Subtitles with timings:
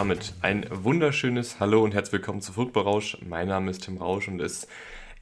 [0.00, 3.18] Damit ein wunderschönes Hallo und herzlich willkommen zu Football Rausch.
[3.20, 4.66] Mein Name ist Tim Rausch und es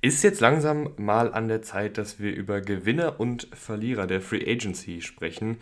[0.02, 4.48] ist jetzt langsam mal an der Zeit, dass wir über Gewinner und Verlierer der Free
[4.48, 5.56] Agency sprechen.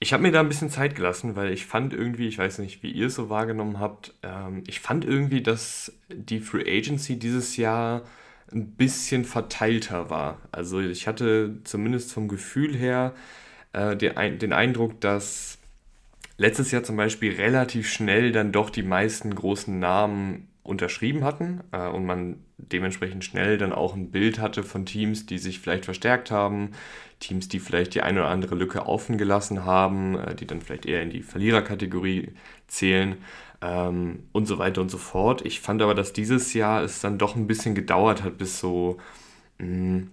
[0.00, 2.82] Ich habe mir da ein bisschen Zeit gelassen, weil ich fand irgendwie, ich weiß nicht,
[2.82, 7.56] wie ihr es so wahrgenommen habt, ähm, ich fand irgendwie, dass die Free Agency dieses
[7.56, 8.02] Jahr
[8.50, 10.38] ein bisschen verteilter war.
[10.50, 13.14] Also ich hatte zumindest vom Gefühl her
[13.72, 15.59] äh, den, den Eindruck, dass
[16.40, 21.86] letztes Jahr zum Beispiel relativ schnell dann doch die meisten großen Namen unterschrieben hatten äh,
[21.86, 26.30] und man dementsprechend schnell dann auch ein Bild hatte von Teams, die sich vielleicht verstärkt
[26.30, 26.70] haben,
[27.18, 30.86] Teams, die vielleicht die eine oder andere Lücke offen gelassen haben, äh, die dann vielleicht
[30.86, 32.30] eher in die Verliererkategorie
[32.68, 33.18] zählen
[33.60, 35.44] ähm, und so weiter und so fort.
[35.44, 38.96] Ich fand aber, dass dieses Jahr es dann doch ein bisschen gedauert hat, bis so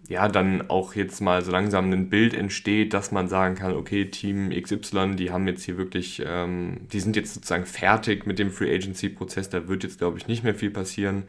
[0.10, 4.06] ja, dann auch jetzt mal so langsam ein Bild entsteht, dass man sagen kann, okay,
[4.06, 8.52] Team XY, die haben jetzt hier wirklich, ähm, die sind jetzt sozusagen fertig mit dem
[8.52, 11.24] Free Agency-Prozess, da wird jetzt, glaube ich, nicht mehr viel passieren.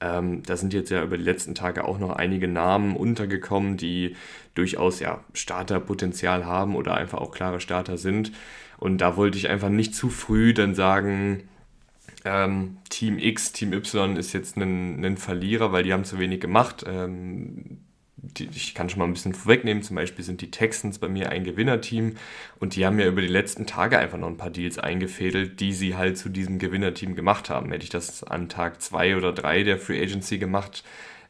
[0.00, 4.14] Ähm, da sind jetzt ja über die letzten Tage auch noch einige Namen untergekommen, die
[4.54, 8.32] durchaus ja Starterpotenzial haben oder einfach auch klare Starter sind.
[8.78, 11.48] Und da wollte ich einfach nicht zu früh dann sagen,
[12.24, 16.40] ähm, Team X, Team Y ist jetzt ein, ein Verlierer, weil die haben zu wenig
[16.40, 16.84] gemacht.
[16.86, 17.78] Ähm,
[18.16, 21.30] die, ich kann schon mal ein bisschen vorwegnehmen, zum Beispiel sind die Texans bei mir
[21.30, 22.16] ein Gewinnerteam
[22.58, 25.72] und die haben ja über die letzten Tage einfach noch ein paar Deals eingefädelt, die
[25.72, 27.70] sie halt zu diesem Gewinnerteam gemacht haben.
[27.70, 30.82] Hätte ich das an Tag zwei oder drei der Free Agency gemacht,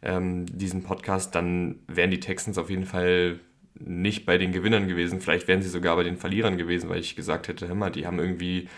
[0.02, 3.40] ähm, diesen Podcast, dann wären die Texans auf jeden Fall
[3.78, 5.20] nicht bei den Gewinnern gewesen.
[5.20, 8.06] Vielleicht wären sie sogar bei den Verlierern gewesen, weil ich gesagt hätte, hör mal, die
[8.06, 8.68] haben irgendwie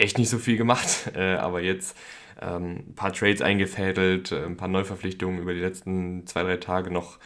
[0.00, 1.96] echt nicht so viel gemacht, äh, aber jetzt
[2.40, 6.90] ähm, ein paar Trades eingefädelt, äh, ein paar Neuverpflichtungen über die letzten zwei, drei Tage
[6.90, 7.18] noch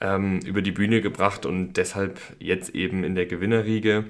[0.00, 4.04] ähm, über die Bühne gebracht und deshalb jetzt eben in der Gewinnerriege.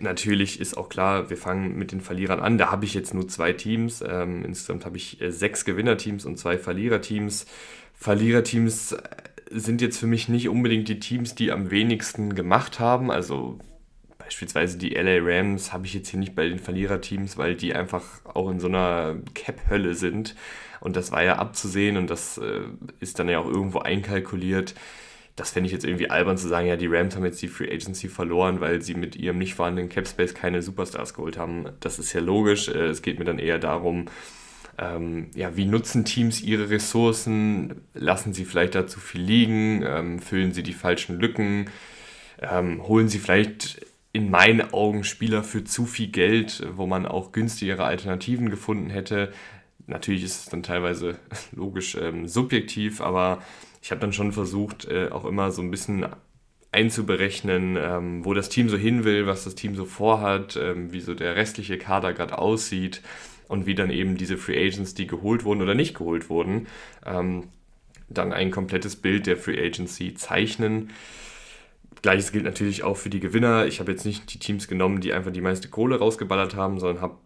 [0.00, 2.58] Natürlich ist auch klar, wir fangen mit den Verlierern an.
[2.58, 4.02] Da habe ich jetzt nur zwei Teams.
[4.06, 7.46] Ähm, insgesamt habe ich äh, sechs Gewinnerteams und zwei Verliererteams.
[7.94, 8.98] Verliererteams äh,
[9.50, 13.12] sind jetzt für mich nicht unbedingt die Teams, die am wenigsten gemacht haben.
[13.12, 13.60] Also
[14.26, 18.04] beispielsweise die LA Rams habe ich jetzt hier nicht bei den Verliererteams, weil die einfach
[18.24, 20.34] auch in so einer Cap-Hölle sind.
[20.80, 22.62] Und das war ja abzusehen und das äh,
[22.98, 24.74] ist dann ja auch irgendwo einkalkuliert.
[25.36, 27.70] Das fände ich jetzt irgendwie albern zu sagen, ja, die Rams haben jetzt die Free
[27.70, 31.66] Agency verloren, weil sie mit ihrem nicht vorhandenen Cap Space keine Superstars geholt haben.
[31.78, 32.68] Das ist ja logisch.
[32.68, 34.06] Äh, es geht mir dann eher darum,
[34.78, 37.82] ähm, ja, wie nutzen Teams ihre Ressourcen?
[37.94, 39.84] Lassen sie vielleicht da zu viel liegen?
[39.86, 41.70] Ähm, füllen sie die falschen Lücken?
[42.42, 47.32] Ähm, holen sie vielleicht in meinen Augen Spieler für zu viel Geld, wo man auch
[47.32, 49.30] günstigere Alternativen gefunden hätte.
[49.86, 51.18] Natürlich ist es dann teilweise
[51.52, 53.42] logisch ähm, subjektiv, aber
[53.82, 56.06] ich habe dann schon versucht, äh, auch immer so ein bisschen
[56.72, 61.00] einzuberechnen, ähm, wo das Team so hin will, was das Team so vorhat, ähm, wie
[61.00, 63.02] so der restliche Kader gerade aussieht
[63.48, 66.68] und wie dann eben diese Free Agents, die geholt wurden oder nicht geholt wurden,
[67.04, 67.48] ähm,
[68.08, 70.88] dann ein komplettes Bild der Free Agency zeichnen.
[72.06, 73.66] Gleiches gilt natürlich auch für die Gewinner.
[73.66, 77.02] Ich habe jetzt nicht die Teams genommen, die einfach die meiste Kohle rausgeballert haben, sondern
[77.02, 77.16] habe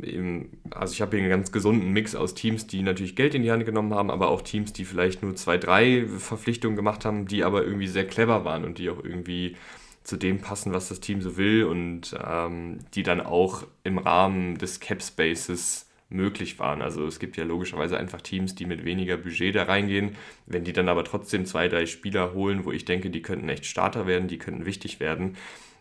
[0.00, 3.34] äh, eben, also ich habe hier einen ganz gesunden Mix aus Teams, die natürlich Geld
[3.34, 7.04] in die Hand genommen haben, aber auch Teams, die vielleicht nur zwei, drei Verpflichtungen gemacht
[7.04, 9.56] haben, die aber irgendwie sehr clever waren und die auch irgendwie
[10.04, 14.56] zu dem passen, was das Team so will und ähm, die dann auch im Rahmen
[14.56, 16.80] des Cap Spaces möglich waren.
[16.82, 20.16] Also es gibt ja logischerweise einfach Teams, die mit weniger Budget da reingehen.
[20.46, 23.66] Wenn die dann aber trotzdem zwei, drei Spieler holen, wo ich denke, die könnten echt
[23.66, 25.36] Starter werden, die könnten wichtig werden,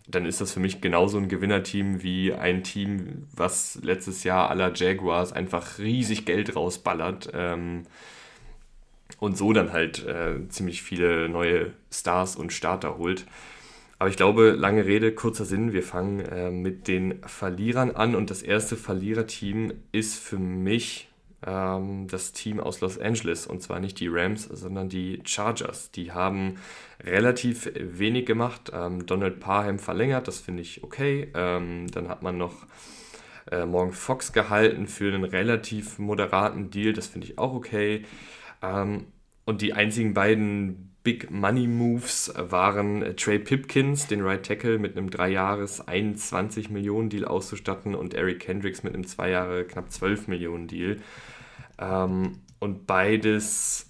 [0.08, 4.74] dann ist das für mich genauso ein Gewinnerteam wie ein Team, was letztes Jahr aller
[4.74, 7.30] Jaguars einfach riesig Geld rausballert.
[7.34, 7.84] Ähm,
[9.20, 13.26] und so dann halt äh, ziemlich viele neue Stars und Starter holt.
[14.00, 18.30] Aber ich glaube, lange Rede, kurzer Sinn, wir fangen äh, mit den Verlierern an und
[18.30, 21.10] das erste Verliererteam ist für mich
[21.46, 25.92] ähm, das Team aus Los Angeles und zwar nicht die Rams, sondern die Chargers.
[25.92, 26.56] Die haben
[27.04, 28.72] relativ wenig gemacht.
[28.74, 31.32] Ähm, Donald Parham verlängert, das finde ich okay.
[31.34, 32.68] Ähm, dann hat man noch
[33.52, 38.04] äh, Morgan Fox gehalten für einen relativ moderaten Deal, das finde ich auch okay.
[38.62, 39.08] Ähm,
[39.46, 44.98] und die einzigen beiden Big Money Moves waren äh, Trey Pipkins, den Right Tackle, mit
[44.98, 49.90] einem 3 Jahres 21 Millionen Deal auszustatten und Eric Kendricks mit einem 2 Jahre knapp
[49.90, 50.98] 12 Millionen Deal.
[51.80, 53.90] Ähm, und beides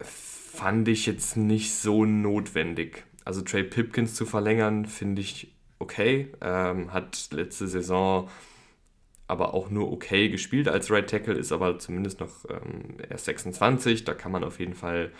[0.00, 3.04] fand ich jetzt nicht so notwendig.
[3.26, 6.32] Also Trey Pipkins zu verlängern, finde ich okay.
[6.40, 8.30] Ähm, hat letzte Saison
[9.28, 14.04] aber auch nur okay gespielt als Right Tackle, ist aber zumindest noch ähm, erst 26.
[14.04, 15.10] Da kann man auf jeden Fall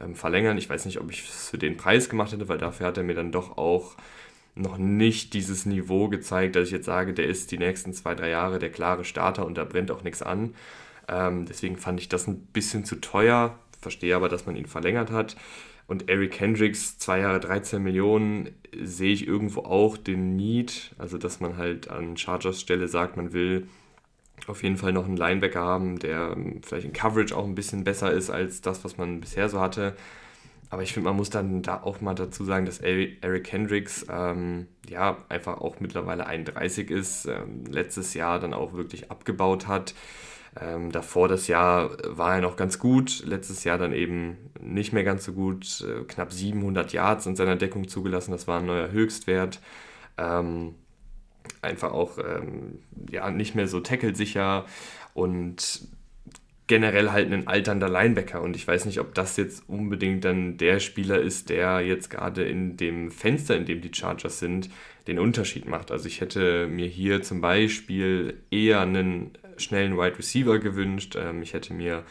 [0.00, 0.58] ähm, verlängern.
[0.58, 3.04] Ich weiß nicht, ob ich es für den Preis gemacht hätte, weil dafür hat er
[3.04, 3.96] mir dann doch auch
[4.54, 8.30] noch nicht dieses Niveau gezeigt, dass ich jetzt sage, der ist die nächsten zwei, drei
[8.30, 10.54] Jahre der klare Starter und da brennt auch nichts an.
[11.08, 15.10] Ähm, deswegen fand ich das ein bisschen zu teuer, verstehe aber, dass man ihn verlängert
[15.10, 15.36] hat.
[15.86, 18.50] Und Eric Hendricks, zwei Jahre 13 Millionen,
[18.82, 23.32] sehe ich irgendwo auch den Need, also dass man halt an Chargers Stelle sagt, man
[23.32, 23.68] will
[24.46, 28.12] auf jeden Fall noch einen Linebacker haben, der vielleicht in Coverage auch ein bisschen besser
[28.12, 29.94] ist als das, was man bisher so hatte.
[30.70, 34.66] Aber ich finde, man muss dann da auch mal dazu sagen, dass Eric Hendricks ähm,
[34.88, 39.94] ja einfach auch mittlerweile 31 ist, ähm, letztes Jahr dann auch wirklich abgebaut hat.
[40.58, 45.04] Ähm, davor das Jahr war er noch ganz gut, letztes Jahr dann eben nicht mehr
[45.04, 48.90] ganz so gut, äh, knapp 700 Yards in seiner Deckung zugelassen, das war ein neuer
[48.90, 49.60] Höchstwert.
[50.18, 50.74] Ähm,
[51.62, 54.66] einfach auch ähm, ja, nicht mehr so tackle-sicher
[55.14, 55.88] und
[56.66, 60.80] generell halt ein alternder Linebacker und ich weiß nicht, ob das jetzt unbedingt dann der
[60.80, 64.68] Spieler ist, der jetzt gerade in dem Fenster, in dem die Chargers sind,
[65.06, 65.92] den Unterschied macht.
[65.92, 71.16] Also ich hätte mir hier zum Beispiel eher einen schnellen Wide Receiver gewünscht.
[71.16, 72.02] Ähm, ich hätte mir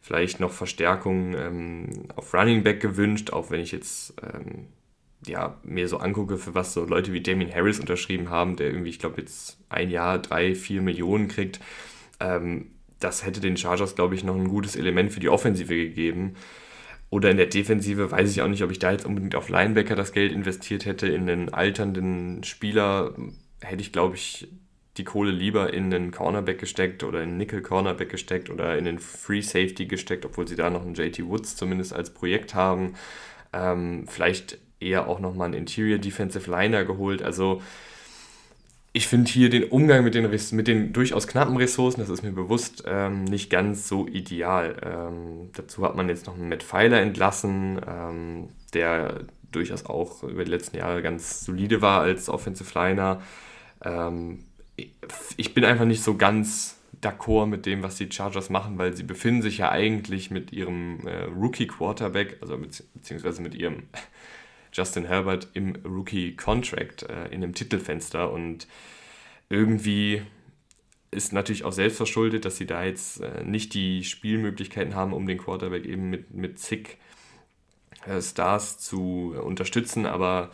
[0.00, 4.66] vielleicht noch Verstärkung ähm, auf Running Back gewünscht, auch wenn ich jetzt ähm,
[5.26, 8.90] ja, mir so angucke, für was so Leute wie Damien Harris unterschrieben haben, der irgendwie,
[8.90, 11.60] ich glaube, jetzt ein Jahr drei, vier Millionen kriegt.
[12.20, 12.70] Ähm,
[13.00, 16.34] das hätte den Chargers, glaube ich, noch ein gutes Element für die Offensive gegeben.
[17.10, 19.96] Oder in der Defensive weiß ich auch nicht, ob ich da jetzt unbedingt auf Linebacker
[19.96, 21.08] das Geld investiert hätte.
[21.08, 23.14] In einen alternden Spieler
[23.60, 24.48] hätte ich, glaube ich,
[24.98, 28.98] die Kohle lieber in einen Cornerback gesteckt oder in Nickel Cornerback gesteckt oder in den
[28.98, 32.94] Free Safety gesteckt, obwohl sie da noch einen JT Woods zumindest als Projekt haben.
[33.52, 37.22] Ähm, vielleicht eher auch nochmal einen Interior Defensive Liner geholt.
[37.22, 37.62] Also
[38.92, 42.32] ich finde hier den Umgang mit den, mit den durchaus knappen Ressourcen, das ist mir
[42.32, 44.76] bewusst, ähm, nicht ganz so ideal.
[44.82, 49.20] Ähm, dazu hat man jetzt noch einen Matt Pfeiler entlassen, ähm, der
[49.52, 53.22] durchaus auch über die letzten Jahre ganz solide war als Offensive Liner.
[53.84, 54.44] Ähm,
[55.36, 59.02] ich bin einfach nicht so ganz d'accord mit dem, was die Chargers machen, weil sie
[59.02, 63.84] befinden sich ja eigentlich mit ihrem äh, Rookie Quarterback, also beziehungsweise mit ihrem
[64.72, 68.66] Justin Herbert im Rookie-Contract äh, in dem Titelfenster und
[69.48, 70.22] irgendwie
[71.10, 75.26] ist natürlich auch selbst verschuldet, dass sie da jetzt äh, nicht die Spielmöglichkeiten haben, um
[75.26, 76.98] den Quarterback eben mit, mit zig
[78.06, 80.50] äh, Stars zu unterstützen, aber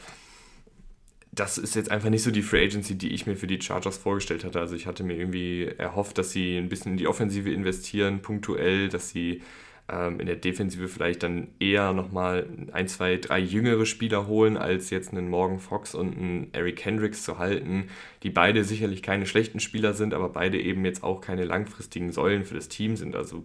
[1.33, 3.99] das ist jetzt einfach nicht so die Free Agency, die ich mir für die Chargers
[3.99, 4.61] vorgestellt hatte.
[4.61, 8.89] Also ich hatte mir irgendwie erhofft, dass sie ein bisschen in die Offensive investieren, punktuell,
[8.89, 9.43] dass sie
[9.89, 14.91] ähm, in der Defensive vielleicht dann eher nochmal ein, zwei, drei jüngere Spieler holen, als
[14.91, 17.89] jetzt einen Morgan Fox und einen Eric Hendricks zu halten,
[18.23, 22.45] die beide sicherlich keine schlechten Spieler sind, aber beide eben jetzt auch keine langfristigen Säulen
[22.45, 23.15] für das Team sind.
[23.15, 23.45] Also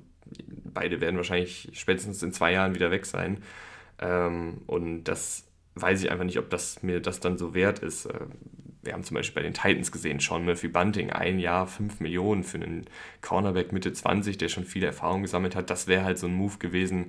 [0.73, 3.43] beide werden wahrscheinlich spätestens in zwei Jahren wieder weg sein.
[3.99, 5.45] Ähm, und das
[5.75, 8.05] weiß ich einfach nicht, ob das mir das dann so wert ist.
[8.05, 8.13] Äh,
[8.81, 12.43] wir haben zum Beispiel bei den Titans gesehen, Sean Murphy Bunting, ein Jahr 5 Millionen
[12.43, 12.85] für einen
[13.21, 15.69] Cornerback Mitte 20, der schon viele Erfahrungen gesammelt hat.
[15.69, 17.07] Das wäre halt so ein Move gewesen.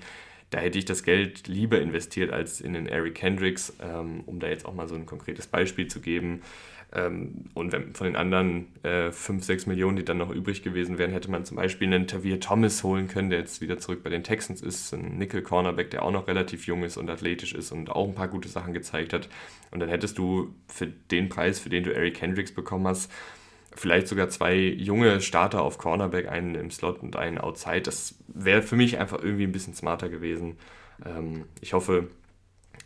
[0.50, 4.48] Da hätte ich das Geld lieber investiert als in den Eric Hendricks, ähm, um da
[4.48, 6.42] jetzt auch mal so ein konkretes Beispiel zu geben.
[6.92, 10.98] Ähm, und wenn von den anderen äh, 5, 6 Millionen, die dann noch übrig gewesen
[10.98, 14.10] wären, hätte man zum Beispiel einen Tavir Thomas holen können, der jetzt wieder zurück bei
[14.10, 17.90] den Texans ist, ein Nickel-Cornerback, der auch noch relativ jung ist und athletisch ist und
[17.90, 19.28] auch ein paar gute Sachen gezeigt hat.
[19.70, 23.10] Und dann hättest du für den Preis, für den du Eric Hendricks bekommen hast,
[23.76, 27.82] vielleicht sogar zwei junge Starter auf Cornerback, einen im Slot und einen Outside.
[27.82, 30.56] Das wäre für mich einfach irgendwie ein bisschen smarter gewesen.
[31.06, 32.08] Ähm, ich hoffe,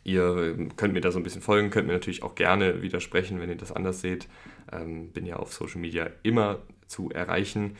[0.04, 3.48] Ihr könnt mir da so ein bisschen folgen, könnt mir natürlich auch gerne widersprechen, wenn
[3.48, 4.28] ihr das anders seht.
[4.70, 7.76] Ähm, bin ja auf Social Media immer zu erreichen.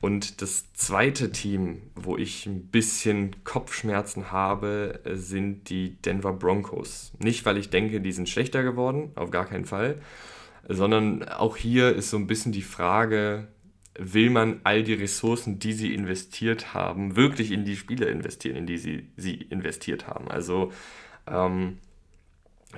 [0.00, 7.12] Und das zweite Team, wo ich ein bisschen Kopfschmerzen habe, sind die Denver Broncos.
[7.18, 10.00] Nicht, weil ich denke, die sind schlechter geworden, auf gar keinen Fall,
[10.68, 13.48] sondern auch hier ist so ein bisschen die Frage,
[13.98, 18.66] will man all die Ressourcen, die sie investiert haben, wirklich in die Spieler investieren, in
[18.66, 20.28] die sie, sie investiert haben.
[20.28, 20.72] Also
[21.26, 21.78] ähm,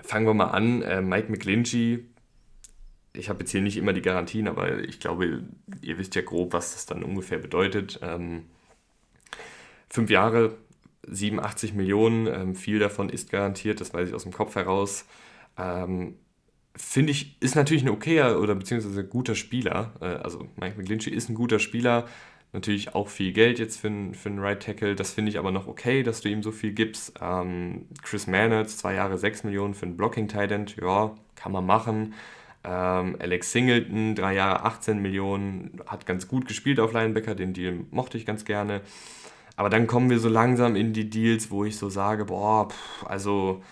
[0.02, 0.82] fangen wir mal an.
[0.82, 2.04] Äh, Mike McGlinchey,
[3.12, 5.44] ich habe jetzt hier nicht immer die Garantien, aber ich glaube,
[5.82, 7.98] ihr wisst ja grob, was das dann ungefähr bedeutet.
[8.02, 8.44] Ähm,
[9.88, 10.56] fünf Jahre,
[11.06, 15.06] 87 Millionen, ähm, viel davon ist garantiert, das weiß ich aus dem Kopf heraus.
[15.56, 16.16] Ähm,
[16.76, 19.94] Finde ich, ist natürlich ein okayer oder beziehungsweise guter Spieler.
[20.00, 22.06] Äh, also Mike McGlinchey ist ein guter Spieler,
[22.52, 24.94] Natürlich auch viel Geld jetzt für, für einen Right Tackle.
[24.94, 27.12] Das finde ich aber noch okay, dass du ihm so viel gibst.
[27.20, 30.50] Ähm, Chris Manners, zwei Jahre 6 Millionen für einen Blocking Tight
[30.80, 32.14] ja, kann man machen.
[32.64, 37.80] Ähm, Alex Singleton, drei Jahre 18 Millionen, hat ganz gut gespielt auf Linebacker, den Deal
[37.90, 38.80] mochte ich ganz gerne.
[39.56, 43.04] Aber dann kommen wir so langsam in die Deals, wo ich so sage, boah, pff,
[43.06, 43.62] also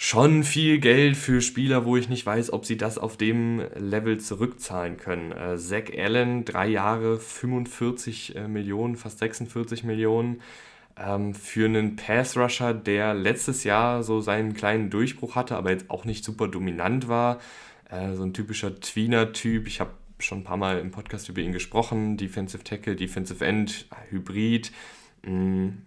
[0.00, 4.18] schon viel Geld für Spieler, wo ich nicht weiß, ob sie das auf dem Level
[4.18, 5.32] zurückzahlen können.
[5.32, 10.40] Äh, Zach Allen, drei Jahre, 45 äh, Millionen, fast 46 Millionen.
[10.96, 16.04] Ähm, für einen Pass-Rusher, der letztes Jahr so seinen kleinen Durchbruch hatte, aber jetzt auch
[16.04, 17.40] nicht super dominant war.
[17.90, 19.66] Äh, so ein typischer Tweener-Typ.
[19.66, 19.90] Ich habe
[20.20, 22.16] schon ein paar Mal im Podcast über ihn gesprochen.
[22.16, 24.70] Defensive Tackle, Defensive End, Hybrid.
[25.24, 25.82] Mh, mm,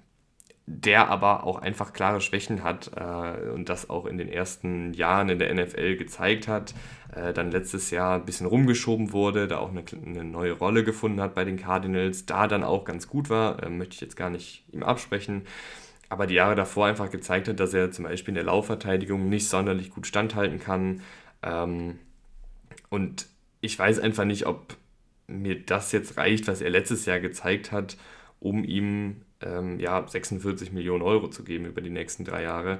[0.80, 5.30] der aber auch einfach klare Schwächen hat äh, und das auch in den ersten Jahren
[5.30, 6.74] in der NFL gezeigt hat.
[7.13, 11.22] Äh, dann letztes Jahr ein bisschen rumgeschoben wurde, da auch eine, eine, neue Rolle gefunden
[11.22, 14.30] hat bei den Cardinals, da dann auch ganz gut war, äh, möchte ich jetzt gar
[14.30, 15.44] nicht ihm absprechen.
[16.10, 19.48] Aber die Jahre davor einfach gezeigt hat, dass er zum Beispiel in der Laufverteidigung nicht
[19.48, 21.01] sonderlich gut standhalten kann.
[21.44, 22.00] Ähm,
[22.90, 23.28] und
[23.62, 24.78] ich weiß einfach nicht, ob
[25.28, 27.98] mir das jetzt reicht, was er letztes Jahr gezeigt hat,
[28.40, 32.80] um ihm ähm, ja, 46 Millionen Euro zu geben über die nächsten drei Jahre.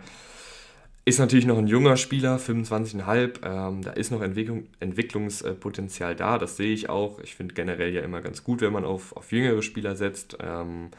[1.04, 3.40] Ist natürlich noch ein junger Spieler, 25,5.
[3.44, 7.20] Ähm, da ist noch Entwicklung, Entwicklungspotenzial da, das sehe ich auch.
[7.20, 10.38] Ich finde generell ja immer ganz gut, wenn man auf, auf jüngere Spieler setzt.
[10.40, 10.92] Ähm,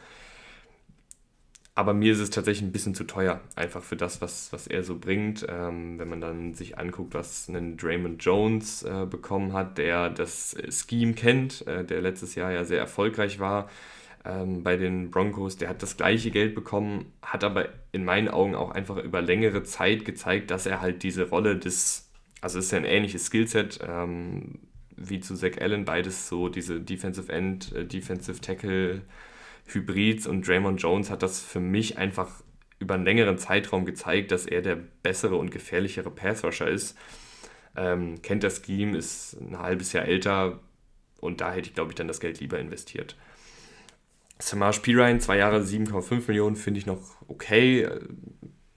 [1.75, 4.83] aber mir ist es tatsächlich ein bisschen zu teuer, einfach für das, was, was er
[4.83, 5.45] so bringt.
[5.49, 10.55] Ähm, wenn man dann sich anguckt, was ein Draymond Jones äh, bekommen hat, der das
[10.69, 13.69] Scheme kennt, äh, der letztes Jahr ja sehr erfolgreich war
[14.25, 18.55] ähm, bei den Broncos, der hat das gleiche Geld bekommen, hat aber in meinen Augen
[18.55, 22.11] auch einfach über längere Zeit gezeigt, dass er halt diese Rolle des,
[22.41, 24.59] also ist ja ein ähnliches Skillset ähm,
[24.95, 29.01] wie zu Zach Allen, beides so diese Defensive End, äh, Defensive Tackle
[29.65, 32.43] Hybrids und Draymond Jones hat das für mich einfach
[32.79, 36.97] über einen längeren Zeitraum gezeigt, dass er der bessere und gefährlichere Passrusher ist.
[37.75, 40.59] Ähm, kennt das Scheme, ist ein halbes Jahr älter
[41.19, 43.15] und da hätte ich, glaube ich, dann das Geld lieber investiert.
[44.39, 47.87] Samaj Pirine, zwei Jahre 7,5 Millionen, finde ich noch okay.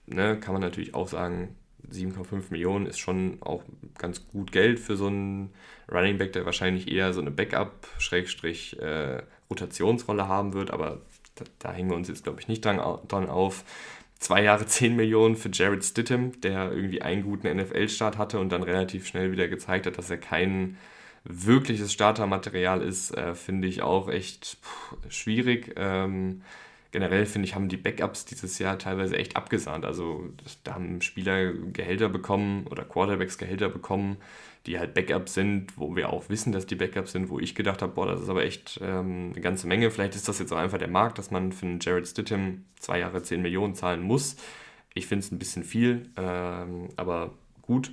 [0.05, 1.55] Ne, kann man natürlich auch sagen,
[1.91, 3.63] 7,5 Millionen ist schon auch
[3.97, 5.49] ganz gut Geld für so einen
[5.91, 11.01] Running Back, der wahrscheinlich eher so eine Backup-Rotationsrolle äh, haben wird, aber
[11.35, 13.63] da, da, hängen wir uns jetzt, glaube ich, nicht dran, dran auf.
[14.19, 18.63] Zwei Jahre 10 Millionen für Jared Stittem, der irgendwie einen guten NFL-Start hatte und dann
[18.63, 20.77] relativ schnell wieder gezeigt hat, dass er keinen
[21.29, 25.73] wirkliches Startermaterial ist, äh, finde ich auch echt pff, schwierig.
[25.75, 26.41] Ähm,
[26.91, 29.85] generell finde ich, haben die Backups dieses Jahr teilweise echt abgesahnt.
[29.85, 30.29] Also
[30.63, 34.17] da haben Spieler Gehälter bekommen oder Quarterbacks Gehälter bekommen,
[34.65, 37.81] die halt Backups sind, wo wir auch wissen, dass die Backups sind, wo ich gedacht
[37.81, 39.91] habe, boah, das ist aber echt ähm, eine ganze Menge.
[39.91, 42.99] Vielleicht ist das jetzt auch einfach der Markt, dass man für einen Jared Stittem zwei
[42.99, 44.35] Jahre 10 Millionen zahlen muss.
[44.93, 47.91] Ich finde es ein bisschen viel, ähm, aber gut.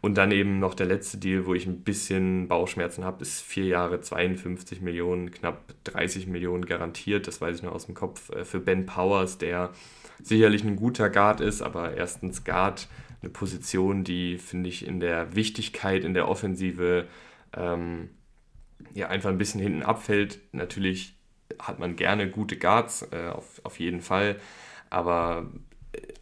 [0.00, 3.66] Und dann eben noch der letzte Deal, wo ich ein bisschen Bauchschmerzen habe, ist vier
[3.66, 7.26] Jahre 52 Millionen, knapp 30 Millionen garantiert.
[7.26, 8.30] Das weiß ich noch aus dem Kopf.
[8.30, 9.70] Äh, für Ben Powers, der
[10.22, 12.88] sicherlich ein guter Guard ist, aber erstens Guard,
[13.22, 17.06] eine Position, die, finde ich, in der Wichtigkeit in der Offensive
[17.54, 18.08] ähm,
[18.94, 20.40] ja einfach ein bisschen hinten abfällt.
[20.52, 21.14] Natürlich
[21.58, 24.36] hat man gerne gute Guards, äh, auf, auf jeden Fall.
[24.88, 25.50] Aber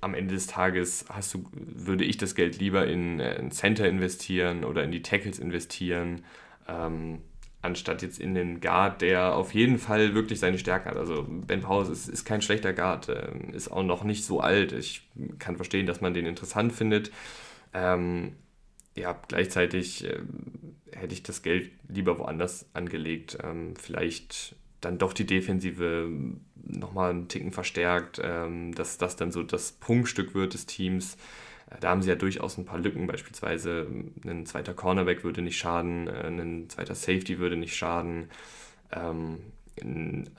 [0.01, 3.89] am Ende des Tages hast du, würde ich das Geld lieber in, äh, in Center
[3.89, 6.23] investieren oder in die Tackles investieren,
[6.69, 7.21] ähm,
[7.61, 10.97] anstatt jetzt in den Guard, der auf jeden Fall wirklich seine Stärken hat.
[10.97, 14.73] Also Ben Powers ist, ist kein schlechter Guard, äh, ist auch noch nicht so alt.
[14.73, 17.11] Ich kann verstehen, dass man den interessant findet.
[17.75, 18.35] Ähm,
[18.95, 20.21] ja, gleichzeitig äh,
[20.93, 23.39] hätte ich das Geld lieber woanders angelegt.
[23.43, 26.11] Ähm, vielleicht dann doch die Defensive
[26.55, 31.17] nochmal einen Ticken verstärkt, ähm, dass das dann so das Punktstück wird des Teams.
[31.71, 33.87] Äh, da haben sie ja durchaus ein paar Lücken, beispielsweise
[34.25, 38.29] ein zweiter Cornerback würde nicht schaden, äh, ein zweiter Safety würde nicht schaden,
[38.93, 39.39] ähm,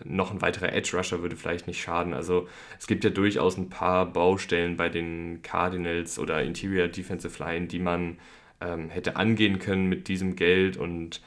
[0.03, 2.13] noch ein weiterer Edge Rusher würde vielleicht nicht schaden.
[2.13, 7.67] Also es gibt ja durchaus ein paar Baustellen bei den Cardinals oder Interior Defensive Line,
[7.67, 8.17] die man
[8.60, 11.22] ähm, hätte angehen können mit diesem Geld und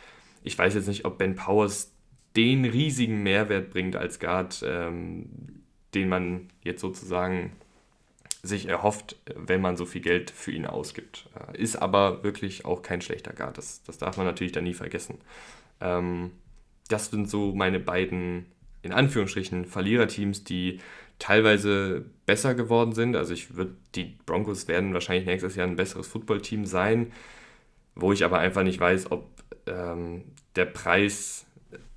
[0.44, 1.91] ich weiß jetzt nicht, ob Ben Powers
[2.36, 5.26] den riesigen Mehrwert bringt als Guard, ähm,
[5.94, 7.52] den man jetzt sozusagen
[8.42, 11.28] sich erhofft, wenn man so viel Geld für ihn ausgibt.
[11.52, 14.74] Äh, ist aber wirklich auch kein schlechter Guard, das, das darf man natürlich dann nie
[14.74, 15.18] vergessen.
[15.80, 16.32] Ähm,
[16.88, 18.46] das sind so meine beiden,
[18.82, 20.80] in Anführungsstrichen, Verliererteams, die
[21.18, 23.14] teilweise besser geworden sind.
[23.14, 27.12] Also ich würde, die Broncos werden wahrscheinlich nächstes Jahr ein besseres Footballteam sein,
[27.94, 29.28] wo ich aber einfach nicht weiß, ob
[29.66, 30.24] ähm,
[30.56, 31.46] der Preis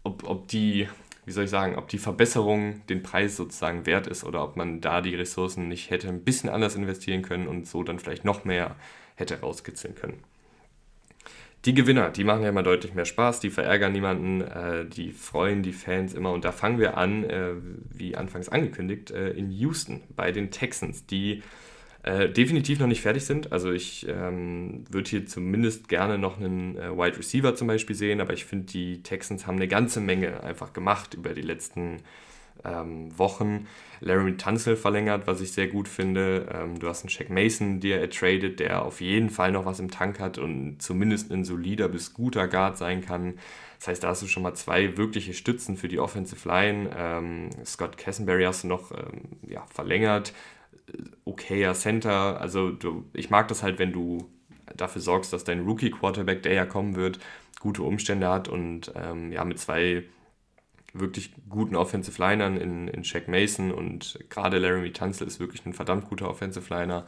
[0.05, 0.87] ob, ob die,
[1.25, 4.81] wie soll ich sagen, ob die Verbesserung den Preis sozusagen wert ist oder ob man
[4.81, 8.45] da die Ressourcen nicht hätte ein bisschen anders investieren können und so dann vielleicht noch
[8.45, 8.75] mehr
[9.15, 10.23] hätte rauskitzeln können.
[11.65, 15.63] Die Gewinner, die machen ja immer deutlich mehr Spaß, die verärgern niemanden, äh, die freuen
[15.63, 16.31] die Fans immer.
[16.31, 17.53] Und da fangen wir an, äh,
[17.89, 21.41] wie anfangs angekündigt, äh, in Houston bei den Texans, die
[22.05, 23.51] äh, definitiv noch nicht fertig sind.
[23.51, 28.21] Also ich ähm, würde hier zumindest gerne noch einen äh, Wide Receiver zum Beispiel sehen,
[28.21, 31.97] aber ich finde, die Texans haben eine ganze Menge einfach gemacht über die letzten
[32.63, 33.65] ähm, Wochen.
[34.01, 36.47] Larry Tunzel verlängert, was ich sehr gut finde.
[36.53, 39.79] Ähm, du hast einen Shaq Mason, der er tradet, der auf jeden Fall noch was
[39.79, 43.33] im Tank hat und zumindest ein solider bis guter Guard sein kann.
[43.79, 46.91] Das heißt, da hast du schon mal zwei wirkliche Stützen für die Offensive Line.
[46.95, 50.33] Ähm, Scott Cassenberry hast du noch ähm, ja, verlängert
[51.25, 52.39] okayer Center.
[52.39, 54.29] Also du, ich mag das halt, wenn du
[54.75, 57.19] dafür sorgst, dass dein Rookie-Quarterback, der ja kommen wird,
[57.59, 60.03] gute Umstände hat und ähm, ja, mit zwei
[60.93, 65.73] wirklich guten Offensive Linern in, in Shaq Mason und gerade Laramie Tunzel ist wirklich ein
[65.73, 67.05] verdammt guter Offensive Liner.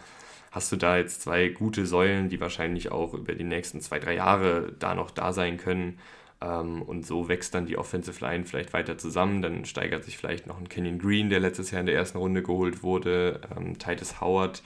[0.51, 4.15] Hast du da jetzt zwei gute Säulen, die wahrscheinlich auch über die nächsten zwei, drei
[4.15, 5.99] Jahre da noch da sein können.
[6.41, 9.41] Ähm, und so wächst dann die Offensive Line vielleicht weiter zusammen.
[9.41, 12.43] Dann steigert sich vielleicht noch ein Kenyon Green, der letztes Jahr in der ersten Runde
[12.43, 13.41] geholt wurde.
[13.55, 14.61] Ähm, Titus Howard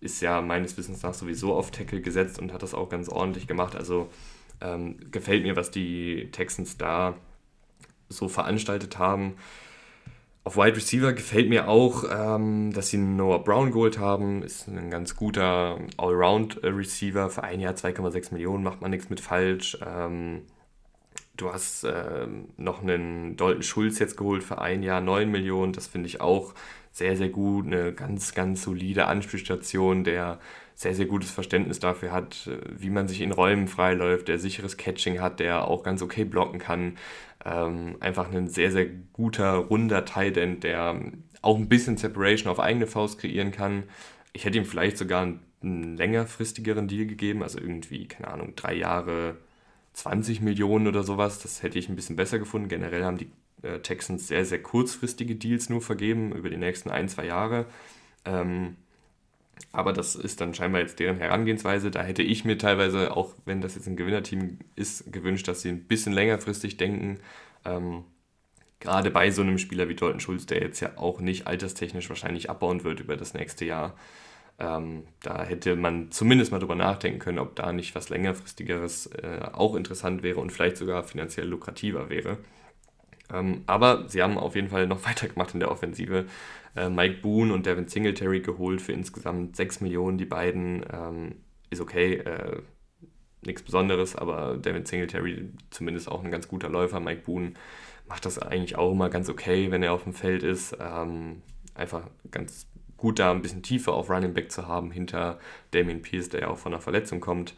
[0.00, 3.46] ist ja meines Wissens nach sowieso auf Tackle gesetzt und hat das auch ganz ordentlich
[3.46, 3.76] gemacht.
[3.76, 4.10] Also
[4.60, 7.14] ähm, gefällt mir, was die Texans da
[8.08, 9.34] so veranstaltet haben.
[10.42, 14.42] Auf Wide Receiver gefällt mir auch, ähm, dass sie Noah Brown geholt haben.
[14.42, 17.30] Ist ein ganz guter Allround-Receiver.
[17.30, 19.78] Für ein Jahr 2,6 Millionen macht man nichts mit falsch.
[19.84, 20.42] Ähm,
[21.36, 22.26] Du hast äh,
[22.56, 25.72] noch einen Dalton Schulz jetzt geholt für ein Jahr 9 Millionen.
[25.72, 26.54] Das finde ich auch
[26.92, 27.66] sehr, sehr gut.
[27.66, 30.38] Eine ganz, ganz solide Anspielstation, der
[30.76, 34.76] sehr, sehr gutes Verständnis dafür hat, äh, wie man sich in Räumen freiläuft, der sicheres
[34.76, 36.98] Catching hat, der auch ganz okay blocken kann.
[37.44, 41.00] Ähm, einfach ein sehr, sehr guter, runder Tight End, der
[41.42, 43.84] auch ein bisschen Separation auf eigene Faust kreieren kann.
[44.32, 48.74] Ich hätte ihm vielleicht sogar einen, einen längerfristigeren Deal gegeben, also irgendwie, keine Ahnung, drei
[48.74, 49.36] Jahre
[49.94, 51.40] 20 Millionen oder sowas.
[51.40, 52.68] Das hätte ich ein bisschen besser gefunden.
[52.68, 53.30] Generell haben die
[53.62, 57.66] äh, Texans sehr, sehr kurzfristige Deals nur vergeben über die nächsten ein, zwei Jahre.
[58.24, 58.76] Ähm,
[59.72, 61.90] aber das ist dann scheinbar jetzt deren Herangehensweise.
[61.90, 65.68] Da hätte ich mir teilweise, auch wenn das jetzt ein Gewinnerteam ist, gewünscht, dass sie
[65.68, 67.20] ein bisschen längerfristig denken.
[67.64, 68.04] Ähm,
[68.80, 72.50] gerade bei so einem Spieler wie Dalton Schulz, der jetzt ja auch nicht alterstechnisch wahrscheinlich
[72.50, 73.96] abbauen wird über das nächste Jahr.
[74.58, 79.40] Ähm, da hätte man zumindest mal drüber nachdenken können, ob da nicht was längerfristigeres äh,
[79.52, 82.38] auch interessant wäre und vielleicht sogar finanziell lukrativer wäre.
[83.32, 86.26] Ähm, aber sie haben auf jeden Fall noch weitergemacht in der Offensive.
[86.76, 90.18] Äh, Mike Boone und Devin Singletary geholt für insgesamt 6 Millionen.
[90.18, 91.36] Die beiden ähm,
[91.70, 92.62] ist okay, äh,
[93.44, 97.00] nichts Besonderes, aber Devin Singletary zumindest auch ein ganz guter Läufer.
[97.00, 97.54] Mike Boone
[98.06, 100.76] macht das eigentlich auch immer ganz okay, wenn er auf dem Feld ist.
[100.80, 101.42] Ähm,
[101.74, 102.66] einfach ganz
[103.04, 105.38] gut, da ein bisschen Tiefe auf Running Back zu haben hinter
[105.72, 107.52] Damien Pierce, der ja auch von einer Verletzung kommt.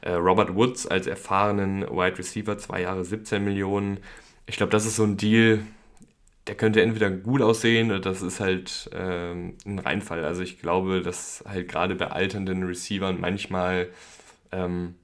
[0.00, 4.00] Äh, Robert Woods als erfahrenen Wide Receiver, zwei Jahre 17 Millionen.
[4.46, 5.60] Ich glaube, das ist so ein Deal,
[6.48, 10.24] der könnte entweder gut aussehen oder das ist halt ähm, ein Reinfall.
[10.24, 13.90] Also ich glaube, dass halt gerade bei alternden Receivern manchmal
[14.50, 14.96] ähm,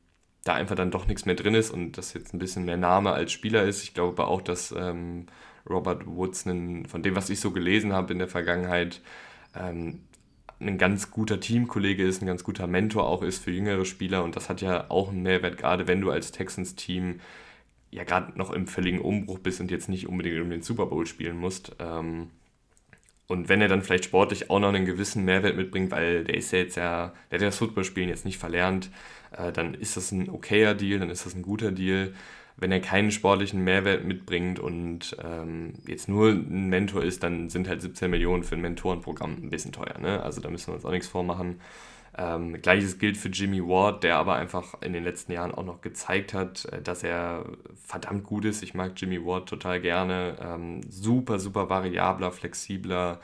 [0.43, 3.13] da einfach dann doch nichts mehr drin ist und das jetzt ein bisschen mehr Name
[3.13, 3.85] als Spieler ist.
[3.85, 5.27] Ich glaube aber auch, dass ähm,
[5.71, 9.01] Robert Woods, von dem, was ich so gelesen habe in der Vergangenheit,
[9.57, 10.01] ähm,
[10.61, 14.37] ein ganz guter Teamkollege ist, ein ganz guter Mentor auch ist für jüngere Spieler und
[14.37, 17.21] das hat ja auch einen Mehrwert, gerade wenn du als Texans-Team
[17.91, 21.07] ja gerade noch im völligen Umbruch bist und jetzt nicht unbedingt um den Super Bowl
[21.07, 21.77] spielen musst.
[21.79, 22.31] Ähm,
[23.27, 26.53] und wenn er dann vielleicht sportlich auch noch einen gewissen Mehrwert mitbringt, weil der ist
[26.53, 28.91] ja jetzt ja, der hat das Footballspielen jetzt nicht verlernt,
[29.33, 32.15] äh, dann ist das ein okayer Deal, dann ist das ein guter Deal
[32.57, 37.69] wenn er keinen sportlichen Mehrwert mitbringt und ähm, jetzt nur ein Mentor ist, dann sind
[37.69, 39.99] halt 17 Millionen für ein Mentorenprogramm ein bisschen teuer.
[39.99, 40.23] Ne?
[40.23, 41.61] Also da müssen wir uns auch nichts vormachen.
[42.17, 45.81] Ähm, Gleiches gilt für Jimmy Ward, der aber einfach in den letzten Jahren auch noch
[45.81, 47.45] gezeigt hat, äh, dass er
[47.85, 48.63] verdammt gut ist.
[48.63, 50.37] Ich mag Jimmy Ward total gerne.
[50.41, 53.21] Ähm, super, super variabler, flexibler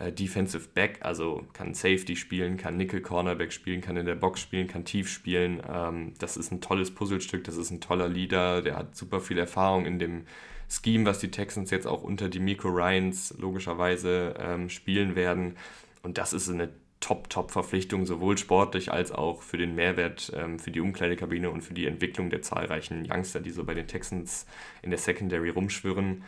[0.00, 4.40] äh, Defensive Back, also kann Safety spielen, kann Nickel Cornerback spielen, kann in der Box
[4.40, 5.62] spielen, kann tief spielen.
[5.68, 9.38] Ähm, das ist ein tolles Puzzlestück, das ist ein toller Leader, der hat super viel
[9.38, 10.24] Erfahrung in dem
[10.68, 15.56] Scheme, was die Texans jetzt auch unter die Miko Ryans logischerweise ähm, spielen werden.
[16.02, 20.80] Und das ist eine Top-Top-Verpflichtung, sowohl sportlich als auch für den Mehrwert ähm, für die
[20.80, 24.46] Umkleidekabine und für die Entwicklung der zahlreichen Youngster, die so bei den Texans
[24.82, 26.22] in der Secondary rumschwirren.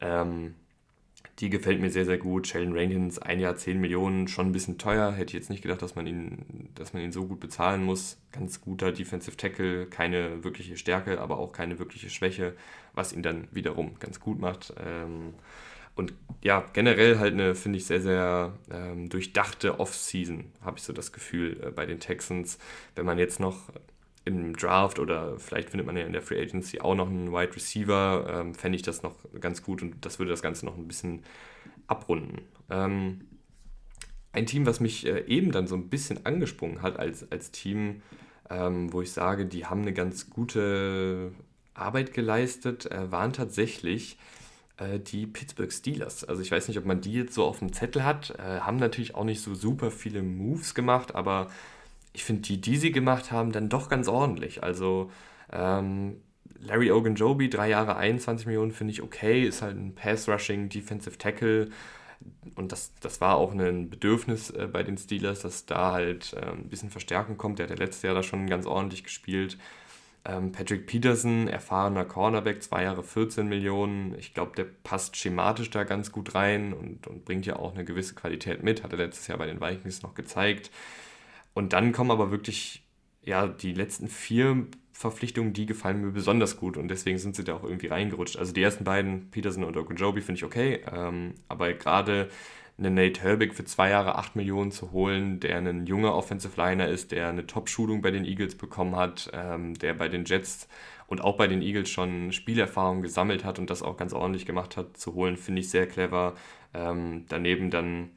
[0.00, 0.54] Ähm,
[1.38, 2.46] die gefällt mir sehr, sehr gut.
[2.46, 5.12] Sheldon Rankins, ein Jahr 10 Millionen, schon ein bisschen teuer.
[5.12, 8.18] Hätte ich jetzt nicht gedacht, dass man ihn, dass man ihn so gut bezahlen muss.
[8.32, 12.54] Ganz guter Defensive Tackle, keine wirkliche Stärke, aber auch keine wirkliche Schwäche,
[12.94, 14.74] was ihn dann wiederum ganz gut macht.
[14.84, 15.34] Ähm,
[15.94, 20.92] und ja, generell halt eine, finde ich, sehr, sehr ähm, durchdachte Off-Season, habe ich so
[20.92, 22.58] das Gefühl äh, bei den Texans.
[22.94, 23.70] Wenn man jetzt noch
[24.24, 27.54] im Draft oder vielleicht findet man ja in der Free Agency auch noch einen Wide
[27.54, 30.86] Receiver, ähm, fände ich das noch ganz gut und das würde das Ganze noch ein
[30.86, 31.22] bisschen
[31.86, 32.42] abrunden.
[32.70, 33.22] Ähm,
[34.32, 38.02] ein Team, was mich äh, eben dann so ein bisschen angesprungen hat als, als Team,
[38.48, 41.32] ähm, wo ich sage, die haben eine ganz gute
[41.74, 44.18] Arbeit geleistet, äh, waren tatsächlich
[44.76, 46.24] äh, die Pittsburgh Steelers.
[46.24, 48.76] Also ich weiß nicht, ob man die jetzt so auf dem Zettel hat, äh, haben
[48.76, 51.50] natürlich auch nicht so super viele Moves gemacht, aber
[52.12, 54.62] ich finde die, die sie gemacht haben, dann doch ganz ordentlich.
[54.62, 55.10] Also
[55.52, 56.20] ähm,
[56.58, 61.70] Larry Ogunjobi, drei Jahre 21 Millionen, finde ich okay, ist halt ein Pass-Rushing, Defensive Tackle
[62.54, 66.50] und das, das war auch ein Bedürfnis äh, bei den Steelers, dass da halt äh,
[66.50, 67.58] ein bisschen Verstärkung kommt.
[67.58, 69.58] Der hat ja letztes Jahr da schon ganz ordentlich gespielt.
[70.24, 74.16] Ähm, Patrick Peterson, erfahrener Cornerback, zwei Jahre 14 Millionen.
[74.18, 77.84] Ich glaube, der passt schematisch da ganz gut rein und, und bringt ja auch eine
[77.84, 78.84] gewisse Qualität mit.
[78.84, 80.70] Hat er letztes Jahr bei den Vikings noch gezeigt.
[81.54, 82.84] Und dann kommen aber wirklich,
[83.22, 87.54] ja, die letzten vier Verpflichtungen, die gefallen mir besonders gut und deswegen sind sie da
[87.54, 88.36] auch irgendwie reingerutscht.
[88.36, 92.28] Also die ersten beiden, Peterson und Ogunjobi, finde ich okay, ähm, aber gerade
[92.78, 96.88] einen Nate Herbig für zwei Jahre acht Millionen zu holen, der ein junger Offensive Liner
[96.88, 100.68] ist, der eine Top-Schulung bei den Eagles bekommen hat, ähm, der bei den Jets
[101.06, 104.76] und auch bei den Eagles schon Spielerfahrung gesammelt hat und das auch ganz ordentlich gemacht
[104.76, 106.34] hat, zu holen, finde ich sehr clever.
[106.74, 108.10] Ähm, daneben dann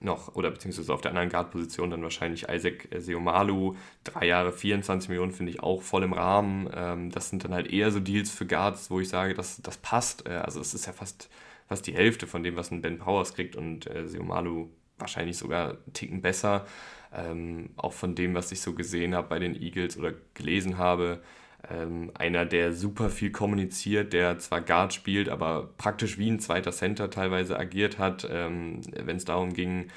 [0.00, 5.32] noch, oder beziehungsweise auf der anderen Guard-Position dann wahrscheinlich Isaac Seomalu, drei Jahre 24 Millionen
[5.32, 6.70] finde ich auch voll im Rahmen.
[6.72, 9.76] Ähm, das sind dann halt eher so Deals für Guards, wo ich sage, das, das
[9.78, 10.26] passt.
[10.28, 11.28] Äh, also es ist ja fast,
[11.66, 15.70] fast die Hälfte von dem, was ein Ben Powers kriegt und äh, Seomalu wahrscheinlich sogar
[15.70, 16.66] einen Ticken besser.
[17.12, 21.22] Ähm, auch von dem, was ich so gesehen habe bei den Eagles oder gelesen habe,
[21.70, 26.72] ähm, einer, der super viel kommuniziert, der zwar Guard spielt, aber praktisch wie ein zweiter
[26.72, 29.88] Center teilweise agiert hat, ähm, wenn es darum ging,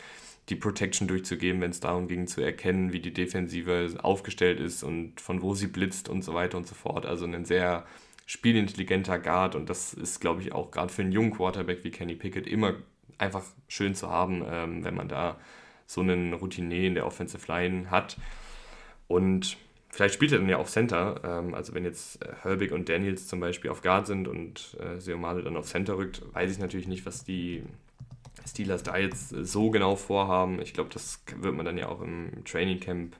[0.49, 5.21] die Protection durchzugeben, wenn es darum ging zu erkennen, wie die Defensive aufgestellt ist und
[5.21, 7.05] von wo sie blitzt und so weiter und so fort.
[7.05, 7.85] Also ein sehr
[8.25, 12.15] spielintelligenter Guard und das ist, glaube ich, auch gerade für einen jungen Quarterback wie Kenny
[12.15, 12.73] Pickett immer
[13.17, 15.37] einfach schön zu haben, ähm, wenn man da
[15.85, 18.17] so einen Routinier in der Offensive Line hat.
[19.07, 19.57] Und
[19.91, 21.21] Vielleicht spielt er dann ja auf Center.
[21.23, 24.99] Ähm, also wenn jetzt äh, Herbig und Daniels zum Beispiel auf Guard sind und äh,
[24.99, 27.63] Seomale dann auf Center rückt, weiß ich natürlich nicht, was die
[28.47, 30.61] Steelers da jetzt so genau vorhaben.
[30.61, 33.15] Ich glaube, das wird man dann ja auch im Training Camp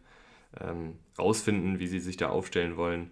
[0.59, 3.11] ähm, rausfinden, wie sie sich da aufstellen wollen.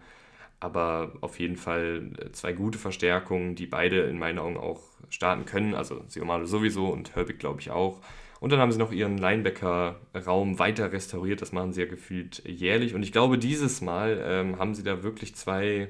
[0.61, 5.45] Aber auf jeden Fall äh, zwei gute Verstärkungen, die beide in meinen Augen auch starten
[5.45, 5.75] können.
[5.75, 8.01] Also Seomale sowieso und Herbig glaube ich auch.
[8.39, 11.41] Und dann haben sie noch ihren Linebacker-Raum weiter restauriert.
[11.41, 12.93] Das machen sie ja gefühlt jährlich.
[12.93, 15.89] Und ich glaube, dieses Mal ähm, haben sie da wirklich zwei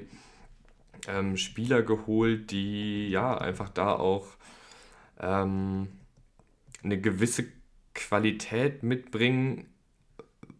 [1.06, 4.26] ähm, Spieler geholt, die ja einfach da auch
[5.20, 5.88] ähm,
[6.82, 7.46] eine gewisse
[7.94, 9.66] Qualität mitbringen.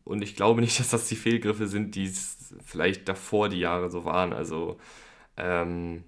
[0.04, 3.90] Und ich glaube nicht, dass das die Fehlgriffe sind, die es vielleicht davor die Jahre
[3.90, 4.32] so waren.
[4.32, 4.78] Also
[5.36, 6.04] ähm,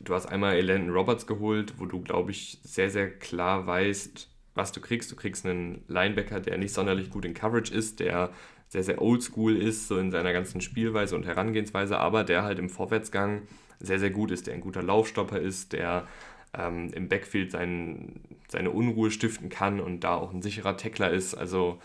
[0.00, 4.72] du hast einmal Elandon Roberts geholt, wo du, glaube ich, sehr, sehr klar weißt, was
[4.72, 5.12] du kriegst.
[5.12, 8.30] Du kriegst einen Linebacker, der nicht sonderlich gut in Coverage ist, der
[8.68, 12.68] sehr, sehr oldschool ist, so in seiner ganzen Spielweise und Herangehensweise, aber der halt im
[12.68, 13.42] Vorwärtsgang
[13.78, 16.08] sehr, sehr gut ist, der ein guter Laufstopper ist, der
[16.54, 21.34] ähm, im Backfield sein, seine Unruhe stiften kann und da auch ein sicherer Tackler ist.
[21.34, 21.78] Also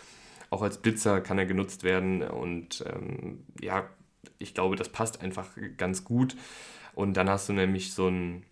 [0.49, 3.87] auch als Blitzer kann er genutzt werden und ähm, ja,
[4.39, 6.35] ich glaube, das passt einfach ganz gut.
[6.93, 8.43] Und dann hast du nämlich so einen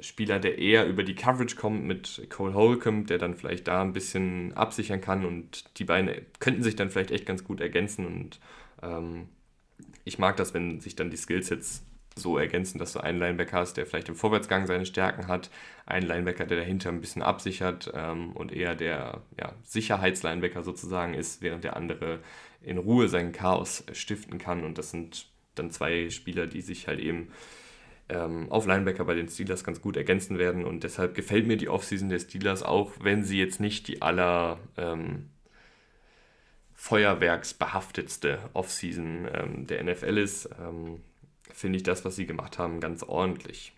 [0.00, 3.92] Spieler, der eher über die Coverage kommt mit Cole Holcomb, der dann vielleicht da ein
[3.92, 8.40] bisschen absichern kann und die beiden könnten sich dann vielleicht echt ganz gut ergänzen und
[8.82, 9.28] ähm,
[10.04, 11.84] ich mag das, wenn sich dann die Skillsets
[12.18, 15.50] so ergänzen, dass du einen Linebacker hast, der vielleicht im Vorwärtsgang seine Stärken hat,
[15.86, 21.42] einen Linebacker, der dahinter ein bisschen absichert ähm, und eher der ja, Sicherheitslinebacker sozusagen ist,
[21.42, 22.20] während der andere
[22.60, 24.64] in Ruhe seinen Chaos stiften kann.
[24.64, 27.28] Und das sind dann zwei Spieler, die sich halt eben
[28.08, 30.64] ähm, auf Linebacker bei den Steelers ganz gut ergänzen werden.
[30.64, 34.58] Und deshalb gefällt mir die Offseason der Steelers, auch wenn sie jetzt nicht die aller
[34.76, 35.30] ähm,
[36.74, 41.00] feuerwerksbehaftetste Offseason ähm, der NFL ist, ähm,
[41.52, 43.72] finde ich das, was sie gemacht haben, ganz ordentlich.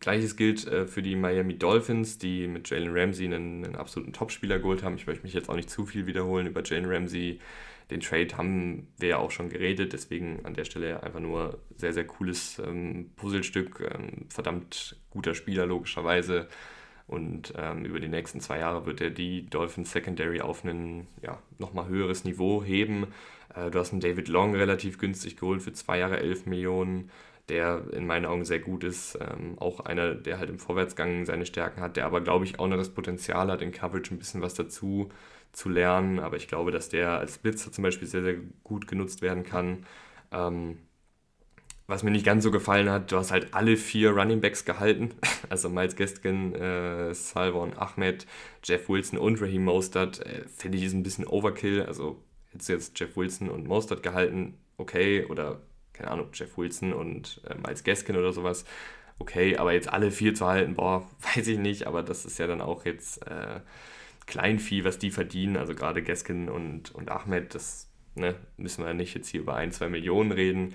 [0.00, 4.58] Gleiches gilt äh, für die Miami Dolphins, die mit Jalen Ramsey einen, einen absoluten Topspieler
[4.58, 4.96] geholt haben.
[4.96, 7.40] Ich möchte mich jetzt auch nicht zu viel wiederholen über Jalen Ramsey
[7.94, 11.92] den Trade haben wir ja auch schon geredet, deswegen an der Stelle einfach nur sehr,
[11.92, 13.80] sehr cooles ähm, Puzzlestück.
[13.80, 16.48] Ähm, verdammt guter Spieler, logischerweise.
[17.06, 21.40] Und ähm, über die nächsten zwei Jahre wird er die Dolphins Secondary auf ein ja,
[21.58, 23.06] nochmal höheres Niveau heben.
[23.54, 27.10] Äh, du hast einen David Long relativ günstig geholt für zwei Jahre 11 Millionen,
[27.48, 29.16] der in meinen Augen sehr gut ist.
[29.20, 32.66] Ähm, auch einer, der halt im Vorwärtsgang seine Stärken hat, der aber, glaube ich, auch
[32.66, 35.10] noch das Potenzial hat, in Coverage ein bisschen was dazu
[35.54, 39.22] zu lernen, aber ich glaube, dass der als Blitzer zum Beispiel sehr, sehr gut genutzt
[39.22, 39.86] werden kann.
[40.32, 40.78] Ähm,
[41.86, 45.14] was mir nicht ganz so gefallen hat, du hast halt alle vier Running Backs gehalten.
[45.50, 48.26] Also Miles Gaskin, äh, Salvon Ahmed,
[48.64, 50.24] Jeff Wilson und Raheem Mostert.
[50.24, 51.82] Äh, Finde ich ist ein bisschen Overkill.
[51.82, 55.26] Also hättest du jetzt Jeff Wilson und Mostert gehalten, okay.
[55.26, 55.60] Oder
[55.92, 58.64] keine Ahnung, Jeff Wilson und äh, Miles Gaskin oder sowas.
[59.18, 61.86] Okay, aber jetzt alle vier zu halten, boah, weiß ich nicht.
[61.86, 63.60] Aber das ist ja dann auch jetzt äh,
[64.26, 65.56] Kleinvieh, was die verdienen.
[65.56, 69.72] Also gerade Gaskin und, und Ahmed, das ne, müssen wir nicht jetzt hier über ein,
[69.72, 70.74] zwei Millionen reden.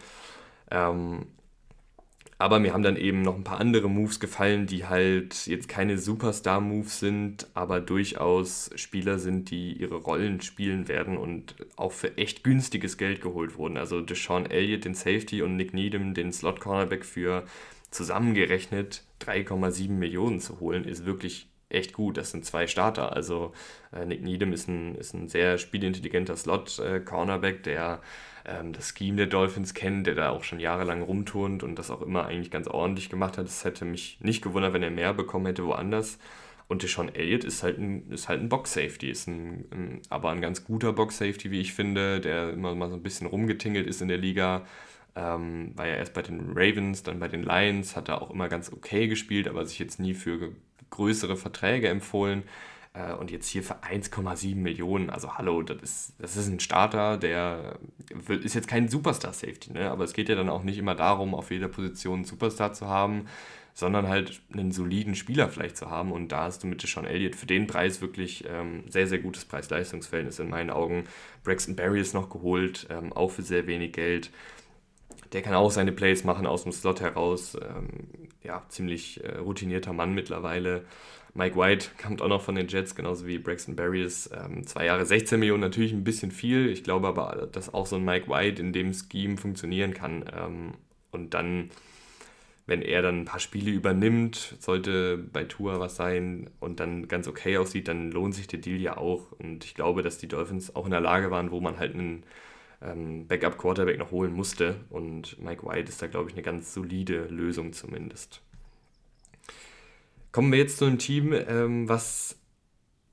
[0.71, 1.27] Ähm,
[2.41, 5.97] aber mir haben dann eben noch ein paar andere Moves gefallen, die halt jetzt keine
[5.97, 12.45] Superstar-Moves sind, aber durchaus Spieler sind, die ihre Rollen spielen werden und auch für echt
[12.45, 13.75] günstiges Geld geholt wurden.
[13.75, 17.43] Also Deshaun Elliott, den Safety, und Nick Needham, den Slot-Cornerback, für
[17.91, 22.17] zusammengerechnet 3,7 Millionen zu holen, ist wirklich echt gut.
[22.17, 23.15] Das sind zwei Starter.
[23.15, 23.53] Also
[23.93, 28.01] äh, Nick Needham ist ein, ist ein sehr spielintelligenter Slot-Cornerback, äh, der
[28.45, 32.01] ähm, das Scheme der Dolphins kennt, der da auch schon jahrelang rumturnt und das auch
[32.01, 33.45] immer eigentlich ganz ordentlich gemacht hat.
[33.45, 36.19] Es hätte mich nicht gewundert, wenn er mehr bekommen hätte woanders.
[36.67, 40.63] Und Deshaun Elliott ist halt ein, halt ein Box-Safety, ist ein, ein, aber ein ganz
[40.63, 44.19] guter Box-Safety, wie ich finde, der immer mal so ein bisschen rumgetingelt ist in der
[44.19, 44.65] Liga.
[45.15, 48.49] Ähm, war ja erst bei den Ravens, dann bei den Lions, hat er auch immer
[48.49, 50.51] ganz okay gespielt, aber sich jetzt nie für
[50.89, 52.43] größere Verträge empfohlen.
[52.93, 57.17] Äh, und jetzt hier für 1,7 Millionen, also hallo, das ist, das ist ein Starter,
[57.17, 57.77] der
[58.27, 59.91] ist jetzt kein Superstar-Safety, ne?
[59.91, 62.87] aber es geht ja dann auch nicht immer darum, auf jeder Position einen Superstar zu
[62.87, 63.25] haben,
[63.73, 66.11] sondern halt einen soliden Spieler vielleicht zu haben.
[66.11, 69.45] Und da hast du mit Sean Elliott für den Preis wirklich ähm, sehr, sehr gutes
[69.45, 71.05] Preis-Leistungs-Verhältnis in meinen Augen.
[71.43, 74.31] Braxton Berry ist noch geholt, ähm, auch für sehr wenig Geld.
[75.33, 77.55] Der kann auch seine Plays machen aus dem Slot heraus.
[77.55, 77.87] Ähm,
[78.43, 80.85] ja, ziemlich äh, routinierter Mann mittlerweile.
[81.33, 84.29] Mike White kommt auch noch von den Jets, genauso wie Braxton Berrios.
[84.33, 86.69] Ähm, zwei Jahre 16 Millionen, natürlich ein bisschen viel.
[86.69, 90.25] Ich glaube aber, dass auch so ein Mike White in dem Scheme funktionieren kann.
[90.35, 90.73] Ähm,
[91.11, 91.69] und dann,
[92.65, 97.27] wenn er dann ein paar Spiele übernimmt, sollte bei Tour was sein und dann ganz
[97.27, 99.31] okay aussieht, dann lohnt sich der Deal ja auch.
[99.33, 102.23] Und ich glaube, dass die Dolphins auch in der Lage waren, wo man halt einen
[102.81, 104.77] ähm, Backup-Quarterback noch holen musste.
[104.89, 108.41] Und Mike White ist da, glaube ich, eine ganz solide Lösung zumindest.
[110.31, 112.39] Kommen wir jetzt zu einem Team, ähm, was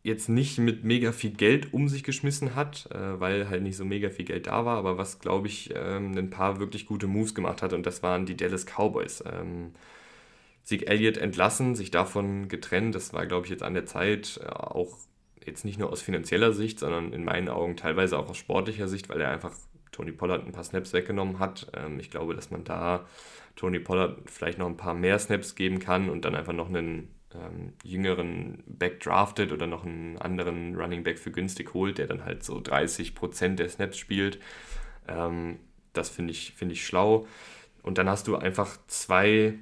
[0.07, 3.85] jetzt nicht mit mega viel Geld um sich geschmissen hat, äh, weil halt nicht so
[3.85, 7.35] mega viel Geld da war, aber was, glaube ich, ähm, ein paar wirklich gute Moves
[7.35, 9.25] gemacht hat und das waren die Dallas Cowboys.
[9.27, 9.73] Ähm,
[10.63, 14.49] Zeke Elliott entlassen, sich davon getrennt, das war, glaube ich, jetzt an der Zeit, äh,
[14.49, 14.97] auch
[15.47, 19.09] jetzt nicht nur aus finanzieller Sicht, sondern in meinen Augen teilweise auch aus sportlicher Sicht,
[19.09, 19.53] weil er einfach
[19.93, 21.69] Tony Pollard ein paar Snaps weggenommen hat.
[21.75, 23.07] Ähm, ich glaube, dass man da
[23.55, 27.09] Tony Pollard vielleicht noch ein paar mehr Snaps geben kann und dann einfach noch einen
[27.35, 32.25] ähm, jüngeren Back draftet oder noch einen anderen Running Back für günstig holt, der dann
[32.25, 34.39] halt so 30% der Snaps spielt.
[35.09, 35.59] Ähm,
[35.93, 37.27] das finde ich, find ich schlau.
[37.83, 39.55] Und dann hast du einfach zwei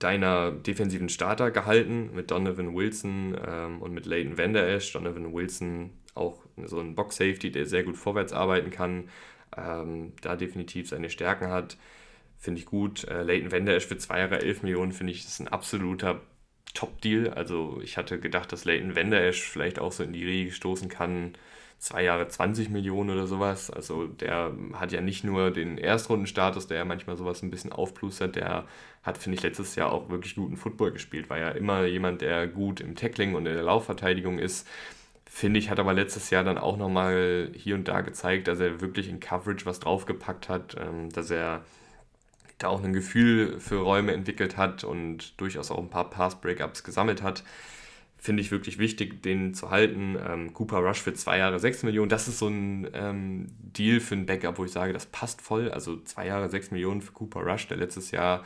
[0.00, 4.92] deiner defensiven Starter gehalten mit Donovan Wilson ähm, und mit Leighton Vander Esch.
[4.92, 9.08] Donovan Wilson auch so ein Box-Safety, der sehr gut vorwärts arbeiten kann,
[9.56, 11.76] ähm, da definitiv seine Stärken hat.
[12.38, 13.04] Finde ich gut.
[13.04, 16.20] Äh, Leighton Vander Esch für zwei Jahre 11 Millionen finde ich ist ein absoluter
[16.74, 17.28] Top-Deal.
[17.34, 20.88] Also ich hatte gedacht, dass Leighton Vander Esch vielleicht auch so in die Riege stoßen
[20.88, 21.34] kann,
[21.80, 23.70] zwei Jahre 20 Millionen oder sowas.
[23.70, 28.36] Also der hat ja nicht nur den Erstrundenstatus, der ja manchmal sowas ein bisschen aufplustert,
[28.36, 28.66] der
[29.02, 31.30] hat, finde ich, letztes Jahr auch wirklich guten Football gespielt.
[31.30, 34.68] War ja immer jemand, der gut im Tackling und in der Laufverteidigung ist.
[35.24, 38.82] Finde ich, hat aber letztes Jahr dann auch nochmal hier und da gezeigt, dass er
[38.82, 41.64] wirklich in Coverage was draufgepackt hat, ähm, dass er
[42.58, 47.22] da auch ein Gefühl für Räume entwickelt hat und durchaus auch ein paar Pass-Breakups gesammelt
[47.22, 47.42] hat
[48.20, 50.16] finde ich wirklich wichtig, den zu halten.
[50.24, 54.14] Ähm, Cooper Rush für zwei Jahre 6 Millionen, das ist so ein ähm, Deal für
[54.14, 55.70] ein Backup, wo ich sage, das passt voll.
[55.70, 58.44] Also zwei Jahre 6 Millionen für Cooper Rush, der letztes Jahr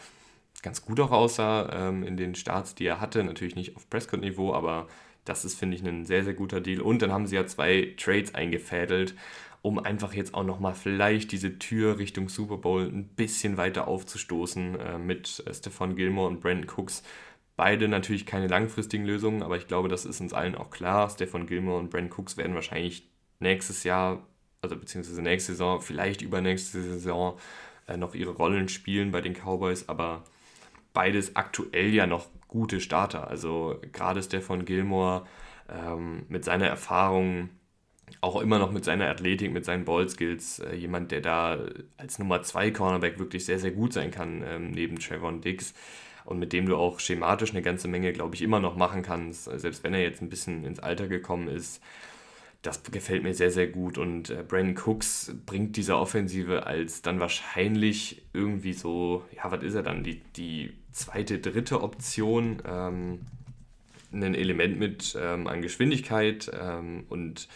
[0.62, 3.24] ganz gut auch aussah ähm, in den Starts, die er hatte.
[3.24, 4.86] Natürlich nicht auf Prescott-Niveau, aber
[5.24, 6.80] das ist, finde ich, ein sehr, sehr guter Deal.
[6.80, 9.14] Und dann haben sie ja zwei Trades eingefädelt,
[9.60, 14.78] um einfach jetzt auch nochmal vielleicht diese Tür Richtung Super Bowl ein bisschen weiter aufzustoßen
[14.78, 17.02] äh, mit äh, Stefan Gilmore und Brandon Cooks
[17.56, 21.08] Beide natürlich keine langfristigen Lösungen, aber ich glaube, das ist uns allen auch klar.
[21.08, 24.26] Stefan Gilmore und Brent Cooks werden wahrscheinlich nächstes Jahr,
[24.60, 27.38] also beziehungsweise nächste Saison, vielleicht übernächste Saison
[27.86, 30.24] äh, noch ihre Rollen spielen bei den Cowboys, aber
[30.92, 33.28] beides aktuell ja noch gute Starter.
[33.28, 35.26] Also gerade Stefan Gilmore
[35.68, 37.50] ähm, mit seiner Erfahrung,
[38.20, 41.58] auch immer noch mit seiner Athletik, mit seinen Ballskills, äh, jemand, der da
[41.98, 45.74] als Nummer 2 Cornerback wirklich sehr, sehr gut sein kann, ähm, neben Trevon Diggs
[46.24, 49.44] und mit dem du auch schematisch eine ganze Menge, glaube ich, immer noch machen kannst,
[49.44, 51.82] selbst wenn er jetzt ein bisschen ins Alter gekommen ist.
[52.62, 53.98] das gefällt mir sehr, sehr gut.
[53.98, 59.74] Und äh, Brandon Cooks bringt diese Offensive als dann wahrscheinlich irgendwie so, ja, was ist
[59.74, 60.02] er dann?
[60.02, 62.62] Die, die zweite, dritte Option.
[62.66, 63.20] Ähm,
[64.12, 66.50] ein Element mit ähm, an Geschwindigkeit.
[66.58, 67.48] Ähm, und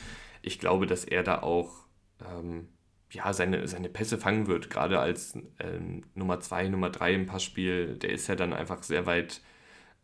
[0.43, 1.85] ich glaube, dass er da auch
[2.21, 2.69] ähm,
[3.11, 7.97] ja, seine, seine Pässe fangen wird, gerade als ähm, Nummer 2, Nummer 3 im Passspiel.
[7.97, 9.41] Der ist ja dann einfach sehr weit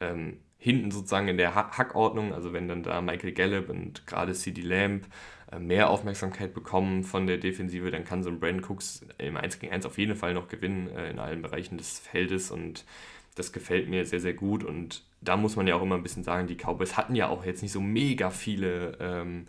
[0.01, 4.63] ähm, hinten sozusagen in der Hackordnung, also wenn dann da Michael Gallup und gerade CD
[4.63, 5.07] Lamb
[5.53, 9.59] äh, mehr Aufmerksamkeit bekommen von der Defensive, dann kann so ein Brandon Cooks im 1
[9.59, 12.87] gegen 1 auf jeden Fall noch gewinnen äh, in allen Bereichen des Feldes und
[13.35, 16.25] das gefällt mir sehr, sehr gut und da muss man ja auch immer ein bisschen
[16.25, 19.47] sagen, die Cowboys hatten ja auch jetzt nicht so mega viele ähm,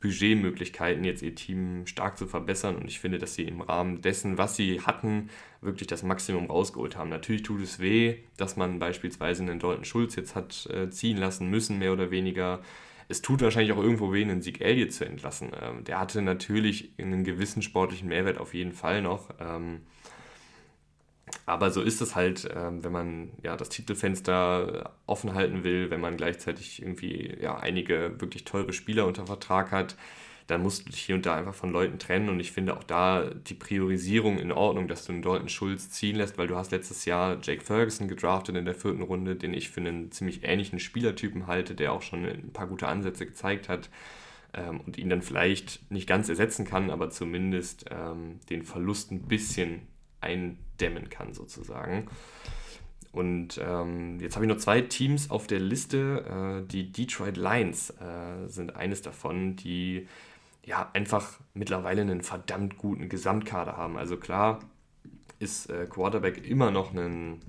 [0.00, 2.76] Budgetmöglichkeiten, jetzt ihr Team stark zu verbessern.
[2.76, 5.28] Und ich finde, dass sie im Rahmen dessen, was sie hatten,
[5.60, 7.10] wirklich das Maximum rausgeholt haben.
[7.10, 11.48] Natürlich tut es weh, dass man beispielsweise einen Dalton Schulz jetzt hat äh, ziehen lassen
[11.48, 12.62] müssen, mehr oder weniger.
[13.08, 15.50] Es tut wahrscheinlich auch irgendwo weh, einen Sieg Elliott zu entlassen.
[15.60, 19.30] Ähm, der hatte natürlich einen gewissen sportlichen Mehrwert auf jeden Fall noch.
[19.38, 19.80] Ähm,
[21.50, 26.00] aber so ist es halt, ähm, wenn man ja das Titelfenster offen halten will, wenn
[26.00, 29.96] man gleichzeitig irgendwie ja einige wirklich teure Spieler unter Vertrag hat,
[30.46, 32.28] dann musst du dich hier und da einfach von Leuten trennen.
[32.28, 36.16] Und ich finde auch da die Priorisierung in Ordnung, dass du einen Dalton Schulz ziehen
[36.16, 39.70] lässt, weil du hast letztes Jahr Jake Ferguson gedraftet in der vierten Runde, den ich
[39.70, 43.90] für einen ziemlich ähnlichen Spielertypen halte, der auch schon ein paar gute Ansätze gezeigt hat
[44.54, 49.22] ähm, und ihn dann vielleicht nicht ganz ersetzen kann, aber zumindest ähm, den Verlust ein
[49.22, 49.82] bisschen
[50.20, 52.08] eindämmen kann, sozusagen.
[53.12, 56.62] Und ähm, jetzt habe ich noch zwei Teams auf der Liste.
[56.62, 60.06] Äh, die Detroit Lions äh, sind eines davon, die
[60.64, 63.96] ja einfach mittlerweile einen verdammt guten Gesamtkader haben.
[63.96, 64.60] Also klar
[65.40, 67.40] ist äh, Quarterback immer noch ein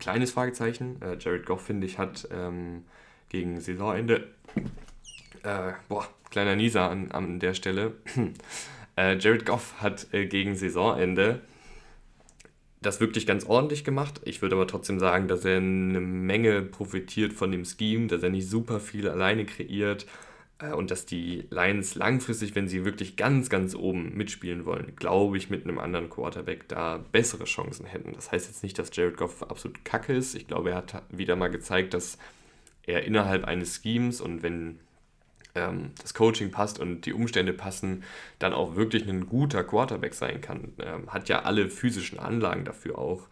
[0.00, 1.00] kleines Fragezeichen.
[1.02, 2.84] Äh, Jared Goff, finde ich, hat ähm,
[3.28, 4.28] gegen Saisonende,
[5.44, 7.94] äh, boah, kleiner Nieser an, an der Stelle.
[8.96, 11.40] Äh, Jared Goff hat gegen Saisonende
[12.86, 14.20] das wirklich ganz ordentlich gemacht.
[14.24, 18.30] Ich würde aber trotzdem sagen, dass er eine Menge profitiert von dem Scheme, dass er
[18.30, 20.06] nicht super viel alleine kreiert
[20.58, 25.36] äh, und dass die Lions langfristig, wenn sie wirklich ganz, ganz oben mitspielen wollen, glaube
[25.36, 28.12] ich, mit einem anderen Quarterback da bessere Chancen hätten.
[28.12, 30.34] Das heißt jetzt nicht, dass Jared Goff absolut kacke ist.
[30.34, 32.18] Ich glaube, er hat wieder mal gezeigt, dass
[32.86, 34.78] er innerhalb eines Schemes und wenn
[35.54, 38.04] ähm, das Coaching passt und die Umstände passen,
[38.38, 40.72] dann auch wirklich ein guter Quarterback sein kann.
[40.78, 43.28] Ähm, hat ja alle physischen Anlagen dafür auch.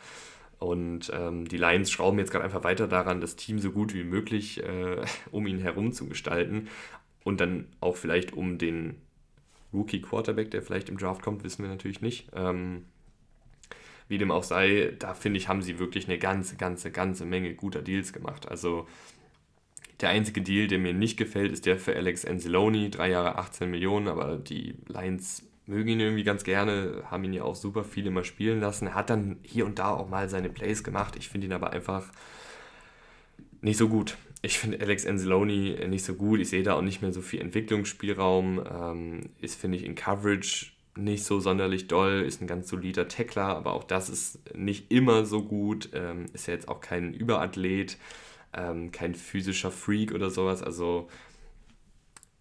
[0.58, 4.04] Und ähm, die Lions schrauben jetzt gerade einfach weiter daran, das Team so gut wie
[4.04, 6.68] möglich äh, um ihn herum zu gestalten.
[7.24, 8.96] Und dann auch vielleicht um den
[9.72, 12.28] Rookie-Quarterback, der vielleicht im Draft kommt, wissen wir natürlich nicht.
[12.34, 12.84] Ähm,
[14.08, 17.54] wie dem auch sei, da finde ich, haben sie wirklich eine ganze, ganze, ganze Menge
[17.54, 18.48] guter Deals gemacht.
[18.48, 18.86] Also
[20.02, 23.70] der einzige Deal, der mir nicht gefällt, ist der für Alex Anzalone, drei Jahre 18
[23.70, 28.06] Millionen, aber die Lions mögen ihn irgendwie ganz gerne, haben ihn ja auch super viel
[28.06, 28.88] immer spielen lassen.
[28.88, 31.14] Er hat dann hier und da auch mal seine Plays gemacht.
[31.16, 32.10] Ich finde ihn aber einfach
[33.60, 34.16] nicht so gut.
[34.42, 36.40] Ich finde Alex Anzalone nicht so gut.
[36.40, 38.60] Ich sehe da auch nicht mehr so viel Entwicklungsspielraum.
[38.68, 43.56] Ähm, ist, finde ich, in Coverage nicht so sonderlich doll, ist ein ganz solider Tackler,
[43.56, 45.90] aber auch das ist nicht immer so gut.
[45.94, 47.96] Ähm, ist ja jetzt auch kein Überathlet
[48.54, 50.62] ähm, kein physischer Freak oder sowas.
[50.62, 51.08] Also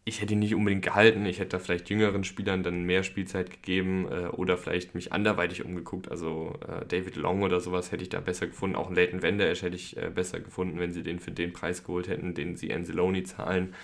[0.04, 1.26] ich hätte ihn nicht unbedingt gehalten.
[1.26, 5.64] Ich hätte da vielleicht jüngeren Spielern dann mehr Spielzeit gegeben äh, oder vielleicht mich anderweitig
[5.64, 6.10] umgeguckt.
[6.10, 8.76] Also äh, David Long oder sowas hätte ich da besser gefunden.
[8.76, 12.08] Auch Leighton Wenderesch hätte ich äh, besser gefunden, wenn sie den für den Preis geholt
[12.08, 13.76] hätten, den sie Anzalone zahlen.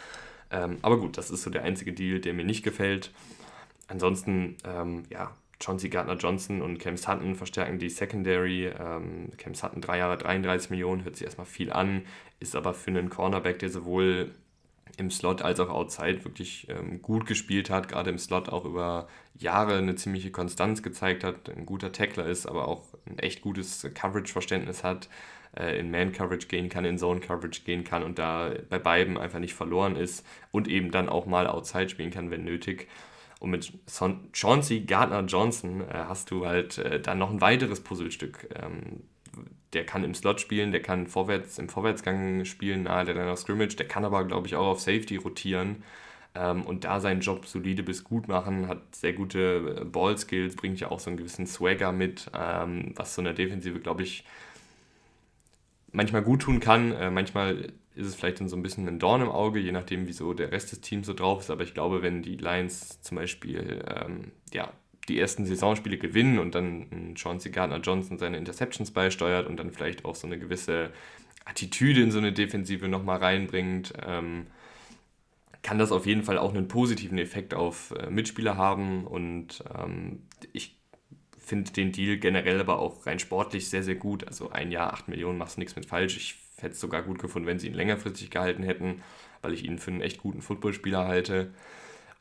[0.49, 3.11] Ähm, aber gut, das ist so der einzige Deal, der mir nicht gefällt.
[3.87, 8.67] Ansonsten, ähm, ja, Chauncey Gardner-Johnson und Cam Sutton verstärken die Secondary.
[8.67, 12.03] Ähm, Cam Sutton drei Jahre 33 Millionen, hört sich erstmal viel an,
[12.39, 14.31] ist aber für einen Cornerback, der sowohl
[14.97, 19.07] im Slot als auch outside wirklich ähm, gut gespielt hat, gerade im Slot auch über
[19.35, 23.87] Jahre eine ziemliche Konstanz gezeigt hat, ein guter Tackler ist, aber auch ein echt gutes
[23.93, 25.07] Coverage-Verständnis hat,
[25.55, 29.53] äh, in Man-Coverage gehen kann, in Zone-Coverage gehen kann und da bei beiden einfach nicht
[29.53, 32.87] verloren ist und eben dann auch mal outside spielen kann, wenn nötig.
[33.39, 38.49] Und mit Son Chauncey Gardner-Johnson äh, hast du halt äh, dann noch ein weiteres Puzzlestück.
[38.55, 39.03] Ähm,
[39.73, 43.39] der kann im Slot spielen, der kann vorwärts, im Vorwärtsgang spielen, nahe der Line of
[43.39, 45.83] Scrimmage, der kann aber, glaube ich, auch auf Safety rotieren
[46.37, 50.79] ähm, und da seinen Job solide bis gut machen, hat sehr gute äh, Ball-Skills, bringt
[50.79, 54.23] ja auch so einen gewissen Swagger mit, ähm, was so eine Defensive, glaube ich,
[55.91, 56.91] manchmal gut tun kann.
[56.91, 60.07] Äh, manchmal ist es vielleicht dann so ein bisschen ein Dorn im Auge, je nachdem,
[60.07, 61.49] wieso der Rest des Teams so drauf ist.
[61.49, 64.71] Aber ich glaube, wenn die Lions zum Beispiel ähm, ja,
[65.07, 70.15] die ersten Saisonspiele gewinnen und dann Chauncey Gardner-Johnson seine Interceptions beisteuert und dann vielleicht auch
[70.15, 70.91] so eine gewisse
[71.45, 74.47] Attitüde in so eine Defensive nochmal reinbringt, ähm,
[75.63, 79.05] kann das auf jeden Fall auch einen positiven Effekt auf äh, Mitspieler haben.
[79.07, 80.23] Und ähm,
[80.53, 80.77] ich
[81.37, 84.27] finde den Deal generell aber auch rein sportlich sehr, sehr gut.
[84.27, 86.17] Also ein Jahr, 8 Millionen, machst nichts mit falsch.
[86.17, 89.01] Ich hätte es sogar gut gefunden, wenn sie ihn längerfristig gehalten hätten,
[89.41, 91.53] weil ich ihn für einen echt guten Footballspieler halte.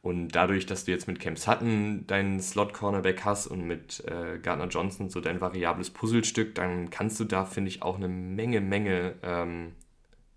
[0.02, 4.68] Und dadurch, dass du jetzt mit Cam Sutton deinen Slot-Cornerback hast und mit äh, Gardner
[4.68, 9.14] Johnson so dein variables Puzzlestück, dann kannst du da, finde ich, auch eine Menge, Menge
[9.24, 9.72] ähm,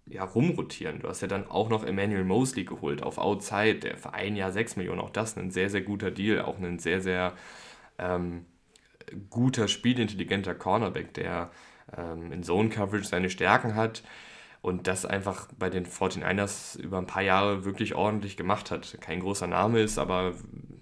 [0.07, 1.01] ja, rumrotieren.
[1.01, 4.51] Du hast ja dann auch noch Emmanuel Mosley geholt auf Outside, der für ein Jahr
[4.51, 5.01] 6 Millionen.
[5.01, 6.41] Auch das ein sehr, sehr guter Deal.
[6.41, 7.35] Auch ein sehr, sehr
[7.99, 8.45] ähm,
[9.29, 11.51] guter, spielintelligenter Cornerback, der
[11.97, 14.03] ähm, in Zone Coverage seine Stärken hat
[14.61, 18.97] und das einfach bei den 49ers über ein paar Jahre wirklich ordentlich gemacht hat.
[18.99, 20.33] Kein großer Name ist, aber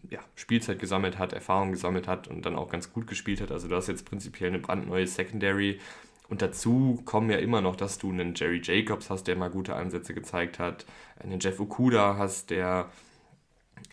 [0.09, 3.51] ja, Spielzeit gesammelt hat, Erfahrung gesammelt hat und dann auch ganz gut gespielt hat.
[3.51, 5.79] Also du hast jetzt prinzipiell eine brandneue Secondary.
[6.29, 9.75] Und dazu kommen ja immer noch, dass du einen Jerry Jacobs hast, der mal gute
[9.75, 10.85] Ansätze gezeigt hat,
[11.19, 12.89] einen Jeff Okuda hast, der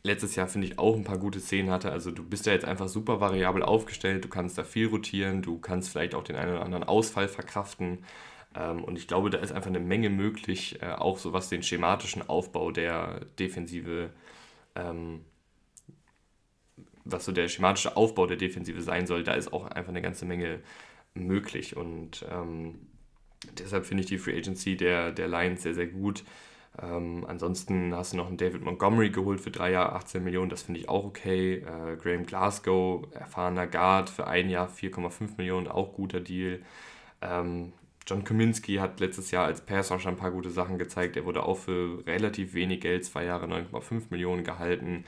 [0.05, 1.91] letztes Jahr, finde ich, auch ein paar gute Szenen hatte.
[1.91, 5.59] Also du bist ja jetzt einfach super variabel aufgestellt, du kannst da viel rotieren, du
[5.59, 8.05] kannst vielleicht auch den einen oder anderen Ausfall verkraften.
[8.55, 11.63] Ähm, und ich glaube, da ist einfach eine Menge möglich, äh, auch so was den
[11.63, 14.11] schematischen Aufbau der Defensive,
[14.75, 15.25] ähm,
[17.05, 20.27] was so der schematische Aufbau der Defensive sein soll, da ist auch einfach eine ganze
[20.27, 20.61] Menge
[21.15, 21.77] möglich.
[21.77, 22.89] Und ähm,
[23.59, 26.25] deshalb finde ich die Free Agency der, der Lions sehr, sehr gut.
[26.83, 30.63] Ähm, ansonsten hast du noch einen David Montgomery geholt für drei Jahre 18 Millionen, das
[30.63, 31.57] finde ich auch okay.
[31.59, 36.61] Äh, Graham Glasgow, erfahrener Guard für ein Jahr 4,5 Millionen, auch guter Deal.
[37.23, 37.73] Ähm,
[38.07, 41.17] John Kaminski hat letztes Jahr als Passer schon ein paar gute Sachen gezeigt.
[41.17, 45.05] Er wurde auch für relativ wenig Geld, zwei Jahre 9,5 Millionen gehalten.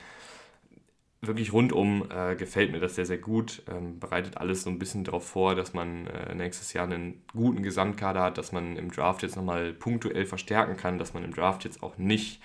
[1.19, 3.63] Wirklich rundum äh, gefällt mir das sehr, sehr gut.
[3.69, 7.63] Ähm, bereitet alles so ein bisschen darauf vor, dass man äh, nächstes Jahr einen guten
[7.63, 11.65] Gesamtkader hat, dass man im Draft jetzt nochmal punktuell verstärken kann, dass man im Draft
[11.65, 12.39] jetzt auch nicht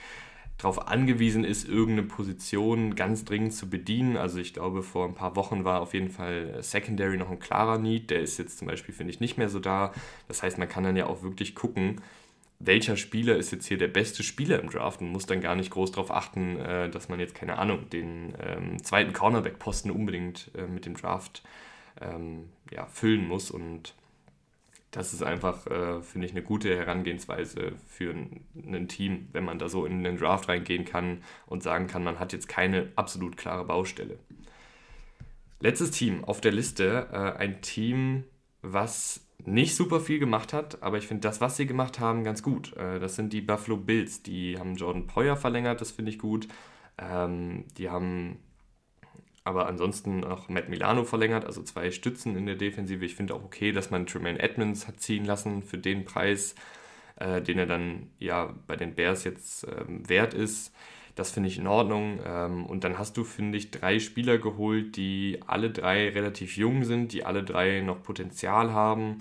[0.56, 4.16] darauf angewiesen ist, irgendeine Position ganz dringend zu bedienen.
[4.16, 7.78] Also ich glaube, vor ein paar Wochen war auf jeden Fall Secondary noch ein klarer
[7.78, 8.10] Need.
[8.10, 9.92] Der ist jetzt zum Beispiel, finde ich, nicht mehr so da.
[10.28, 12.00] Das heißt, man kann dann ja auch wirklich gucken,
[12.64, 15.70] welcher Spieler ist jetzt hier der beste Spieler im Draft und muss dann gar nicht
[15.70, 20.66] groß darauf achten, äh, dass man jetzt, keine Ahnung, den ähm, zweiten Cornerback-Posten unbedingt äh,
[20.66, 21.42] mit dem Draft
[22.00, 23.50] ähm, ja, füllen muss.
[23.50, 23.94] Und
[24.92, 29.58] das ist einfach, äh, finde ich, eine gute Herangehensweise für ein, ein, Team, wenn man
[29.58, 33.36] da so in den Draft reingehen kann und sagen kann, man hat jetzt keine absolut
[33.36, 34.18] klare Baustelle.
[35.58, 38.24] Letztes Team auf der Liste, äh, ein Team,
[38.62, 42.42] was nicht super viel gemacht hat, aber ich finde das, was sie gemacht haben, ganz
[42.42, 42.76] gut.
[42.76, 44.22] Äh, das sind die Buffalo Bills.
[44.22, 46.48] Die haben Jordan Poyer verlängert, das finde ich gut.
[46.98, 48.38] Ähm, die haben
[49.44, 53.04] aber ansonsten auch Matt Milano verlängert, also zwei Stützen in der Defensive.
[53.04, 56.54] Ich finde auch okay, dass man Tremaine Edmonds hat ziehen lassen für den Preis,
[57.16, 60.72] äh, den er dann ja bei den Bears jetzt ähm, wert ist.
[61.14, 62.20] Das finde ich in Ordnung.
[62.24, 66.84] Ähm, und dann hast du, finde ich, drei Spieler geholt, die alle drei relativ jung
[66.84, 69.18] sind, die alle drei noch Potenzial haben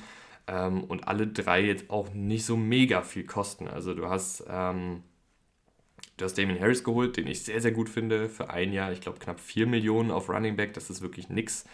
[0.47, 3.67] ähm, und alle drei jetzt auch nicht so mega viel kosten.
[3.67, 5.03] Also du hast ähm,
[6.21, 8.91] Du hast Damien Harris geholt, den ich sehr, sehr gut finde für ein Jahr.
[8.91, 10.75] Ich glaube, knapp 4 Millionen auf Running Back.
[10.75, 11.65] Das ist wirklich nix.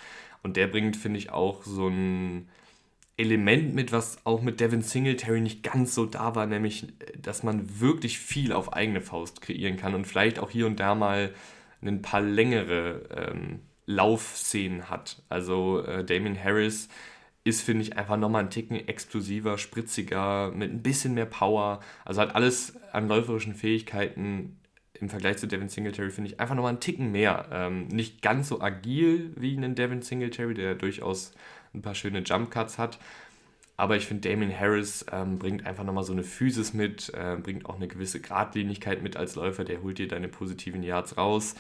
[0.42, 2.48] Und der bringt, finde ich, auch so ein
[3.18, 6.88] Element mit, was auch mit Devin Singletary nicht ganz so da war, nämlich,
[7.20, 10.94] dass man wirklich viel auf eigene Faust kreieren kann und vielleicht auch hier und da
[10.94, 11.34] mal
[11.82, 15.24] ein paar längere ähm, Laufszenen hat.
[15.30, 16.90] Also äh, Damien Harris
[17.44, 21.80] ist, finde ich, einfach nochmal ein Ticken explosiver, spritziger, mit ein bisschen mehr Power.
[22.06, 24.60] Also hat alles an läuferischen Fähigkeiten
[24.94, 27.48] im Vergleich zu Devin Singletary, finde ich, einfach nochmal einen Ticken mehr.
[27.52, 31.34] Ähm, nicht ganz so agil wie ein Devin Singletary, der durchaus
[31.78, 33.00] ein paar schöne Jump Cuts hat.
[33.78, 37.68] Aber ich finde, Damien Harris ähm, bringt einfach nochmal so eine Physis mit, äh, bringt
[37.68, 41.56] auch eine gewisse Gradlinigkeit mit als Läufer, der holt dir deine positiven Yards raus.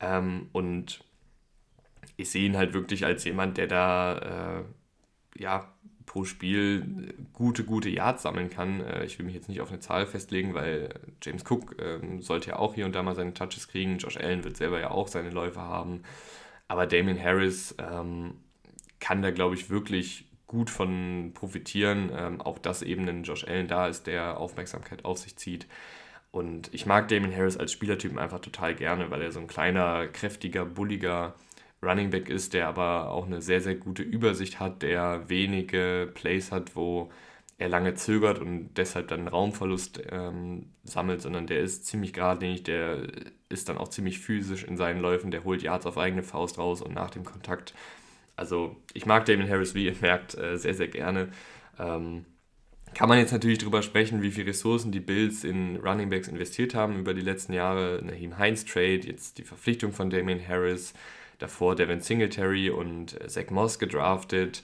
[0.00, 1.04] Ähm, und
[2.16, 5.70] ich sehe ihn halt wirklich als jemand, der da äh, ja,
[6.06, 8.80] pro Spiel gute, gute Yards sammeln kann.
[8.80, 10.88] Äh, ich will mich jetzt nicht auf eine Zahl festlegen, weil
[11.22, 13.98] James Cook ähm, sollte ja auch hier und da mal seine Touches kriegen.
[13.98, 16.02] Josh Allen wird selber ja auch seine Läufe haben.
[16.68, 18.34] Aber Damien Harris ähm,
[19.00, 22.10] kann da, glaube ich, wirklich gut von profitieren.
[22.16, 25.66] Ähm, auch dass eben ein Josh Allen da ist, der Aufmerksamkeit auf sich zieht.
[26.32, 30.06] Und ich mag Damien Harris als Spielertypen einfach total gerne, weil er so ein kleiner,
[30.06, 31.34] kräftiger, bulliger
[31.82, 36.52] Running Back ist, der aber auch eine sehr, sehr gute Übersicht hat, der wenige Plays
[36.52, 37.10] hat, wo
[37.58, 43.08] er lange zögert und deshalb dann Raumverlust ähm, sammelt, sondern der ist ziemlich geradlinig, der
[43.48, 46.80] ist dann auch ziemlich physisch in seinen Läufen, der holt Yards auf eigene Faust raus
[46.80, 47.74] und nach dem Kontakt.
[48.40, 51.28] Also ich mag Damien Harris, wie ihr merkt, äh, sehr, sehr gerne.
[51.78, 52.24] Ähm,
[52.94, 56.74] kann man jetzt natürlich darüber sprechen, wie viele Ressourcen die Bills in Running Backs investiert
[56.74, 58.00] haben über die letzten Jahre.
[58.02, 60.94] Naheem Heinz Trade, jetzt die Verpflichtung von Damian Harris,
[61.38, 64.62] davor Devin Singletary und äh, Zach Moss gedraftet,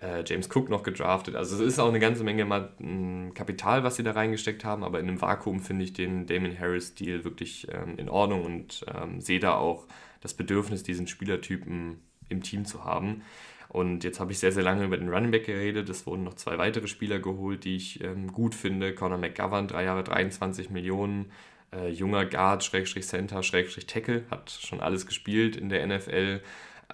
[0.00, 1.34] äh, James Cook noch gedraftet.
[1.34, 4.84] Also es ist auch eine ganze Menge mal, m, Kapital, was sie da reingesteckt haben,
[4.84, 9.20] aber in einem Vakuum finde ich den Damian Harris-Deal wirklich ähm, in Ordnung und ähm,
[9.20, 9.88] sehe da auch
[10.20, 13.22] das Bedürfnis, diesen Spielertypen im Team zu haben.
[13.68, 15.88] Und jetzt habe ich sehr, sehr lange über den Running Back geredet.
[15.88, 18.94] Es wurden noch zwei weitere Spieler geholt, die ich ähm, gut finde.
[18.94, 21.30] Conor McGovern, drei Jahre 23 Millionen.
[21.72, 26.40] Äh, junger Guard, Schrägstrich Center, Schrägstrich Tackle, hat schon alles gespielt in der NFL.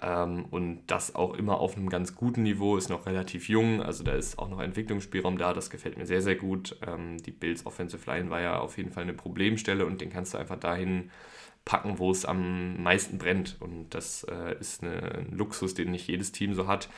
[0.01, 4.03] Ähm, und das auch immer auf einem ganz guten Niveau, ist noch relativ jung, also
[4.03, 6.75] da ist auch noch Entwicklungsspielraum da, das gefällt mir sehr, sehr gut.
[6.85, 10.33] Ähm, die Bills Offensive Line war ja auf jeden Fall eine Problemstelle und den kannst
[10.33, 11.11] du einfach dahin
[11.65, 13.57] packen, wo es am meisten brennt.
[13.59, 16.89] Und das äh, ist eine, ein Luxus, den nicht jedes Team so hat.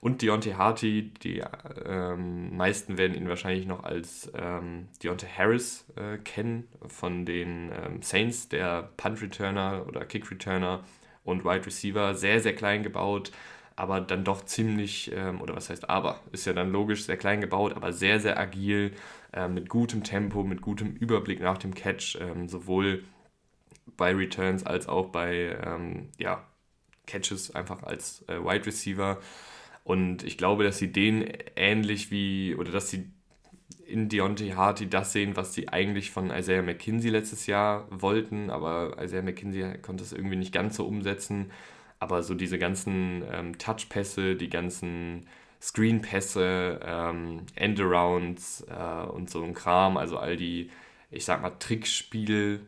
[0.00, 1.42] Und Deontay Harty, die
[1.86, 8.02] ähm, meisten werden ihn wahrscheinlich noch als ähm, Deontay Harris äh, kennen von den ähm,
[8.02, 10.84] Saints, der Punt Returner oder Kick Returner
[11.24, 13.32] und Wide Receiver, sehr, sehr klein gebaut,
[13.76, 17.40] aber dann doch ziemlich, ähm, oder was heißt aber, ist ja dann logisch, sehr klein
[17.40, 18.92] gebaut, aber sehr, sehr agil,
[19.32, 23.04] äh, mit gutem Tempo, mit gutem Überblick nach dem Catch, ähm, sowohl
[23.96, 26.44] bei Returns als auch bei ähm, ja,
[27.06, 29.18] Catches einfach als äh, Wide Receiver.
[29.84, 33.10] Und ich glaube, dass sie den ähnlich wie, oder dass sie
[33.86, 38.96] in Deontay Harty das sehen, was sie eigentlich von Isaiah McKinsey letztes Jahr wollten, aber
[39.02, 41.50] Isaiah McKinsey konnte es irgendwie nicht ganz so umsetzen.
[42.00, 45.26] Aber so diese ganzen ähm, Touch-Pässe, die ganzen
[45.60, 50.70] Screen-Pässe, ähm, Endarounds äh, und so ein Kram, also all die,
[51.10, 52.60] ich sag mal, Trickspiel,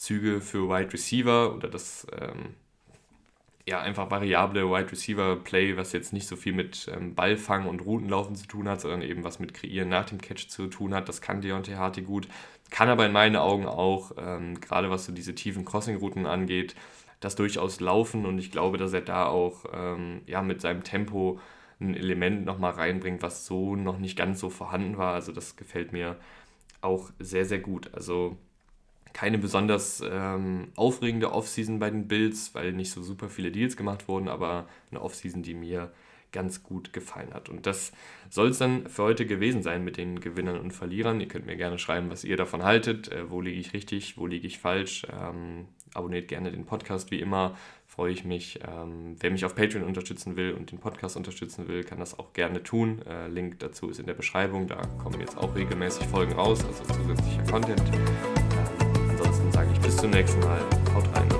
[0.00, 2.54] Züge für Wide Receiver oder das ähm,
[3.68, 7.80] ja einfach variable Wide Receiver Play, was jetzt nicht so viel mit ähm, Ballfang und
[7.80, 11.10] Routenlaufen zu tun hat, sondern eben was mit Kreieren nach dem Catch zu tun hat.
[11.10, 12.28] Das kann Deontay Harty gut,
[12.70, 16.74] kann aber in meinen Augen auch, ähm, gerade was so diese tiefen Crossing-Routen angeht,
[17.20, 21.38] das durchaus laufen und ich glaube, dass er da auch ähm, ja, mit seinem Tempo
[21.78, 25.12] ein Element nochmal reinbringt, was so noch nicht ganz so vorhanden war.
[25.12, 26.16] Also das gefällt mir
[26.80, 27.92] auch sehr, sehr gut.
[27.92, 28.38] Also
[29.12, 34.08] keine besonders ähm, aufregende Offseason bei den Bills, weil nicht so super viele Deals gemacht
[34.08, 35.92] wurden, aber eine Offseason, die mir
[36.32, 37.48] ganz gut gefallen hat.
[37.48, 37.92] Und das
[38.28, 41.20] soll es dann für heute gewesen sein mit den Gewinnern und Verlierern.
[41.20, 43.10] Ihr könnt mir gerne schreiben, was ihr davon haltet.
[43.10, 45.06] Äh, wo liege ich richtig, wo liege ich falsch.
[45.12, 47.56] Ähm, abonniert gerne den Podcast wie immer.
[47.86, 48.60] Freue ich mich.
[48.66, 52.32] Ähm, wer mich auf Patreon unterstützen will und den Podcast unterstützen will, kann das auch
[52.32, 53.02] gerne tun.
[53.06, 54.68] Äh, Link dazu ist in der Beschreibung.
[54.68, 57.82] Da kommen jetzt auch regelmäßig Folgen raus, also zusätzlicher Content.
[59.82, 60.60] Bis zum nächsten Mal.
[60.94, 61.39] Haut rein.